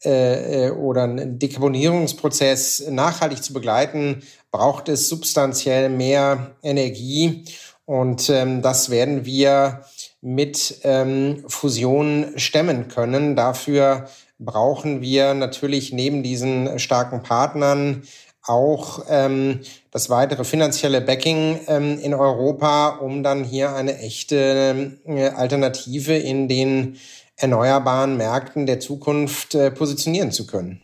äh, 0.03 0.67
äh, 0.67 0.71
oder 0.71 1.03
einen 1.03 1.39
Dekarbonisierungsprozess 1.39 2.87
nachhaltig 2.89 3.43
zu 3.43 3.53
begleiten, 3.53 4.21
braucht 4.51 4.89
es 4.89 5.09
substanziell 5.09 5.89
mehr 5.89 6.55
Energie. 6.61 7.45
Und 7.85 8.29
ähm, 8.29 8.61
das 8.61 8.89
werden 8.89 9.25
wir 9.25 9.85
mit 10.21 10.79
ähm, 10.83 11.43
Fusion 11.47 12.33
stemmen 12.35 12.87
können. 12.87 13.35
Dafür 13.35 14.07
brauchen 14.37 15.01
wir 15.01 15.33
natürlich 15.33 15.93
neben 15.93 16.21
diesen 16.23 16.77
starken 16.77 17.23
Partnern 17.23 18.03
auch 18.43 19.05
ähm, 19.09 19.61
das 19.95 20.09
weitere 20.09 20.43
finanzielle 20.43 20.99
Backing 20.99 21.57
ähm, 21.67 21.97
in 21.99 22.13
Europa, 22.13 22.97
um 22.97 23.23
dann 23.23 23.45
hier 23.45 23.73
eine 23.73 23.97
echte 23.99 24.99
äh, 25.05 25.29
Alternative 25.29 26.11
in 26.17 26.49
den 26.49 26.97
erneuerbaren 27.37 28.17
Märkten 28.17 28.65
der 28.65 28.81
Zukunft 28.81 29.55
äh, 29.55 29.71
positionieren 29.71 30.33
zu 30.33 30.47
können. 30.47 30.81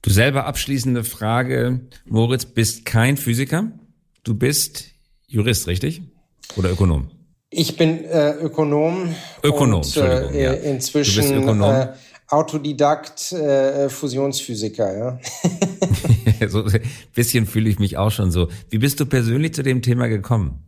Du 0.00 0.10
selber 0.10 0.46
abschließende 0.46 1.02
Frage, 1.02 1.80
Moritz, 2.04 2.44
bist 2.44 2.84
kein 2.84 3.16
Physiker, 3.16 3.72
du 4.22 4.34
bist 4.36 4.84
Jurist, 5.26 5.66
richtig? 5.66 6.02
Oder 6.56 6.70
Ökonom? 6.70 7.10
Ich 7.50 7.76
bin 7.76 8.04
äh, 8.04 8.30
Ökonom. 8.34 9.12
Ökonom, 9.42 9.80
und, 9.80 9.96
äh, 9.96 10.40
ja. 10.40 10.52
inzwischen. 10.52 11.16
Du 11.16 11.20
bist 11.20 11.32
Ökonom. 11.32 11.74
Äh, 11.74 11.88
Autodidakt 12.32 13.32
äh, 13.32 13.88
Fusionsphysiker, 13.88 14.96
ja. 14.96 15.18
so 16.48 16.64
ein 16.64 16.80
bisschen 17.14 17.46
fühle 17.46 17.68
ich 17.68 17.78
mich 17.78 17.98
auch 17.98 18.10
schon 18.10 18.30
so. 18.30 18.48
Wie 18.70 18.78
bist 18.78 18.98
du 19.00 19.06
persönlich 19.06 19.54
zu 19.54 19.62
dem 19.62 19.82
Thema 19.82 20.06
gekommen? 20.08 20.64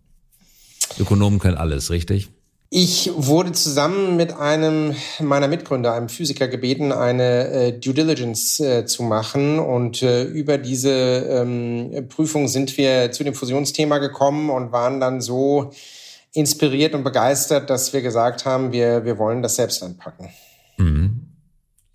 Ökonomen 0.99 1.39
können 1.39 1.57
alles, 1.57 1.91
richtig? 1.91 2.29
Ich 2.77 3.11
wurde 3.15 3.53
zusammen 3.53 4.17
mit 4.17 4.37
einem 4.37 4.97
meiner 5.21 5.49
Mitgründer, 5.49 5.95
einem 5.95 6.09
Physiker, 6.09 6.49
gebeten, 6.49 6.93
eine 6.93 7.49
äh, 7.49 7.73
Due 7.73 7.95
Diligence 7.95 8.59
äh, 8.61 8.85
zu 8.85 9.05
machen. 9.05 9.59
Und 9.59 10.03
äh, 10.03 10.25
über 10.25 10.59
diese 10.59 10.91
ähm, 10.91 12.09
Prüfung 12.09 12.49
sind 12.49 12.77
wir 12.77 13.13
zu 13.13 13.23
dem 13.23 13.33
Fusionsthema 13.33 13.99
gekommen 13.99 14.51
und 14.51 14.73
waren 14.73 15.01
dann 15.01 15.21
so 15.21 15.71
inspiriert 16.33 16.95
und 16.95 17.05
begeistert, 17.05 17.71
dass 17.71 17.93
wir 17.93 18.03
gesagt 18.03 18.45
haben, 18.45 18.73
wir, 18.73 19.05
wir 19.05 19.19
wollen 19.19 19.41
das 19.41 19.55
selbst 19.57 19.83
anpacken. 19.83 20.31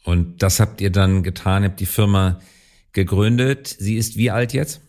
Und 0.04 0.42
das 0.42 0.60
habt 0.60 0.82
ihr 0.82 0.92
dann 0.92 1.24
getan, 1.24 1.64
habt 1.64 1.80
die 1.80 1.86
Firma 1.86 2.40
gegründet. 2.94 3.76
Sie 3.80 3.98
ist 3.98 4.18
wie 4.18 4.32
alt 4.32 4.54
jetzt? 4.54 4.82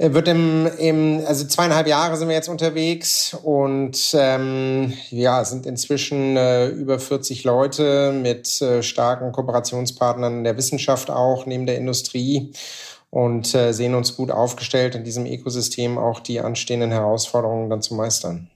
Wird 0.00 0.28
im, 0.28 0.68
im, 0.78 1.24
also 1.26 1.44
zweieinhalb 1.44 1.88
Jahre 1.88 2.16
sind 2.16 2.28
wir 2.28 2.36
jetzt 2.36 2.48
unterwegs 2.48 3.34
und 3.42 3.98
ähm, 4.14 4.92
ja, 5.10 5.44
sind 5.44 5.66
inzwischen 5.66 6.36
äh, 6.36 6.68
über 6.68 7.00
40 7.00 7.42
Leute 7.42 8.12
mit 8.12 8.62
äh, 8.62 8.84
starken 8.84 9.32
Kooperationspartnern 9.32 10.38
in 10.38 10.44
der 10.44 10.56
Wissenschaft 10.56 11.10
auch, 11.10 11.46
neben 11.46 11.66
der 11.66 11.78
Industrie 11.78 12.52
und 13.10 13.52
äh, 13.56 13.72
sehen 13.72 13.96
uns 13.96 14.14
gut 14.14 14.30
aufgestellt 14.30 14.94
in 14.94 15.02
diesem 15.02 15.26
Ökosystem 15.26 15.98
auch 15.98 16.20
die 16.20 16.40
anstehenden 16.40 16.92
Herausforderungen 16.92 17.68
dann 17.68 17.82
zu 17.82 17.94
meistern. 17.94 18.48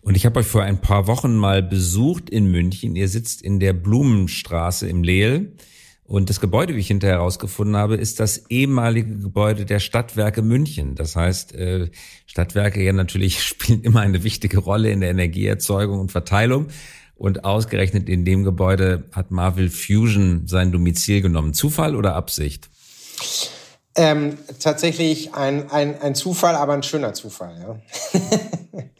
Und 0.00 0.16
ich 0.16 0.26
habe 0.26 0.40
euch 0.40 0.46
vor 0.46 0.62
ein 0.62 0.80
paar 0.80 1.06
Wochen 1.06 1.36
mal 1.36 1.62
besucht 1.62 2.30
in 2.30 2.50
München. 2.50 2.96
Ihr 2.96 3.08
sitzt 3.08 3.42
in 3.42 3.60
der 3.60 3.72
Blumenstraße 3.72 4.88
im 4.88 5.02
Lehl. 5.02 5.52
Und 6.04 6.30
das 6.30 6.40
Gebäude, 6.40 6.74
wie 6.74 6.80
ich 6.80 6.88
hinterher 6.88 7.18
herausgefunden 7.18 7.76
habe, 7.76 7.96
ist 7.96 8.18
das 8.18 8.46
ehemalige 8.48 9.18
Gebäude 9.18 9.66
der 9.66 9.78
Stadtwerke 9.78 10.40
München. 10.40 10.94
Das 10.94 11.16
heißt, 11.16 11.54
äh, 11.54 11.90
Stadtwerke 12.26 12.82
ja 12.82 12.94
natürlich 12.94 13.42
spielen 13.44 13.82
immer 13.82 14.00
eine 14.00 14.24
wichtige 14.24 14.58
Rolle 14.58 14.90
in 14.90 15.00
der 15.00 15.10
Energieerzeugung 15.10 16.00
und 16.00 16.10
Verteilung. 16.10 16.68
Und 17.14 17.44
ausgerechnet 17.44 18.08
in 18.08 18.24
dem 18.24 18.44
Gebäude 18.44 19.04
hat 19.12 19.30
Marvel 19.32 19.68
Fusion 19.68 20.46
sein 20.46 20.72
Domizil 20.72 21.20
genommen. 21.20 21.52
Zufall 21.52 21.94
oder 21.94 22.14
Absicht? 22.14 22.70
Ähm, 23.98 24.38
tatsächlich 24.60 25.34
ein, 25.34 25.72
ein, 25.72 26.00
ein 26.00 26.14
Zufall, 26.14 26.54
aber 26.54 26.72
ein 26.72 26.84
schöner 26.84 27.14
Zufall, 27.14 27.52
ja. 27.60 28.20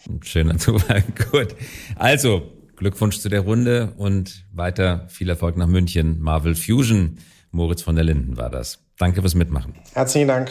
ein 0.09 0.23
schöner 0.25 0.59
Zufall, 0.59 1.05
gut. 1.31 1.55
Also, 1.95 2.43
Glückwunsch 2.75 3.21
zu 3.21 3.29
der 3.29 3.43
Runde 3.43 3.95
und 3.97 4.45
weiter 4.53 5.07
viel 5.09 5.29
Erfolg 5.29 5.57
nach 5.57 5.69
München. 5.69 6.21
Marvel 6.21 6.57
Fusion. 6.57 7.19
Moritz 7.53 7.83
von 7.83 7.95
der 7.95 8.05
Linden 8.05 8.37
war 8.37 8.51
das. 8.51 8.81
Danke 8.99 9.21
fürs 9.21 9.37
Mitmachen. 9.37 9.75
Herzlichen 9.95 10.27
Dank. 10.27 10.51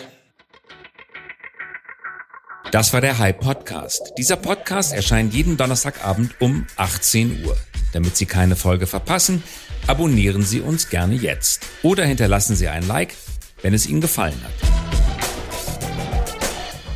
Das 2.72 2.94
war 2.94 3.02
der 3.02 3.18
Hype 3.18 3.42
Podcast. 3.42 4.14
Dieser 4.18 4.38
Podcast 4.38 4.94
erscheint 4.94 5.34
jeden 5.34 5.58
Donnerstagabend 5.58 6.40
um 6.40 6.66
18 6.78 7.46
Uhr. 7.46 7.58
Damit 7.92 8.16
Sie 8.16 8.26
keine 8.26 8.56
Folge 8.56 8.88
verpassen, 8.88 9.44
abonnieren 9.88 10.44
Sie 10.44 10.62
uns 10.62 10.90
gerne 10.90 11.16
jetzt 11.16 11.66
oder 11.84 12.06
hinterlassen 12.06 12.56
Sie 12.56 12.70
ein 12.70 12.88
Like 12.88 13.14
wenn 13.62 13.74
es 13.74 13.86
Ihnen 13.88 14.02
gefallen 14.02 14.39
hat. 14.43 14.54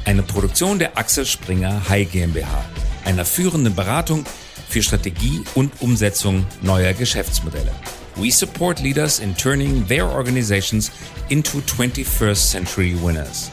Eine 0.05 0.23
Produktion 0.23 0.79
der 0.79 0.97
Axel 0.97 1.25
Springer 1.25 1.87
High 1.89 2.11
GmbH, 2.11 2.65
einer 3.05 3.25
führenden 3.25 3.75
Beratung 3.75 4.25
für 4.67 4.81
Strategie 4.81 5.43
und 5.55 5.71
Umsetzung 5.81 6.45
neuer 6.61 6.93
Geschäftsmodelle. 6.93 7.71
We 8.15 8.31
support 8.31 8.81
leaders 8.81 9.19
in 9.19 9.35
turning 9.35 9.87
their 9.87 10.05
organizations 10.05 10.91
into 11.29 11.59
21st 11.59 12.51
century 12.51 12.95
winners. 13.01 13.49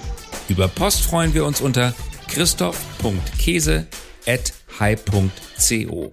Über 0.48 0.68
Post 0.68 1.02
freuen 1.02 1.32
wir 1.34 1.44
uns 1.44 1.60
unter 1.60 1.94
christoph.käse 2.28 3.86
at 4.26 4.52
high.co. 4.80 6.12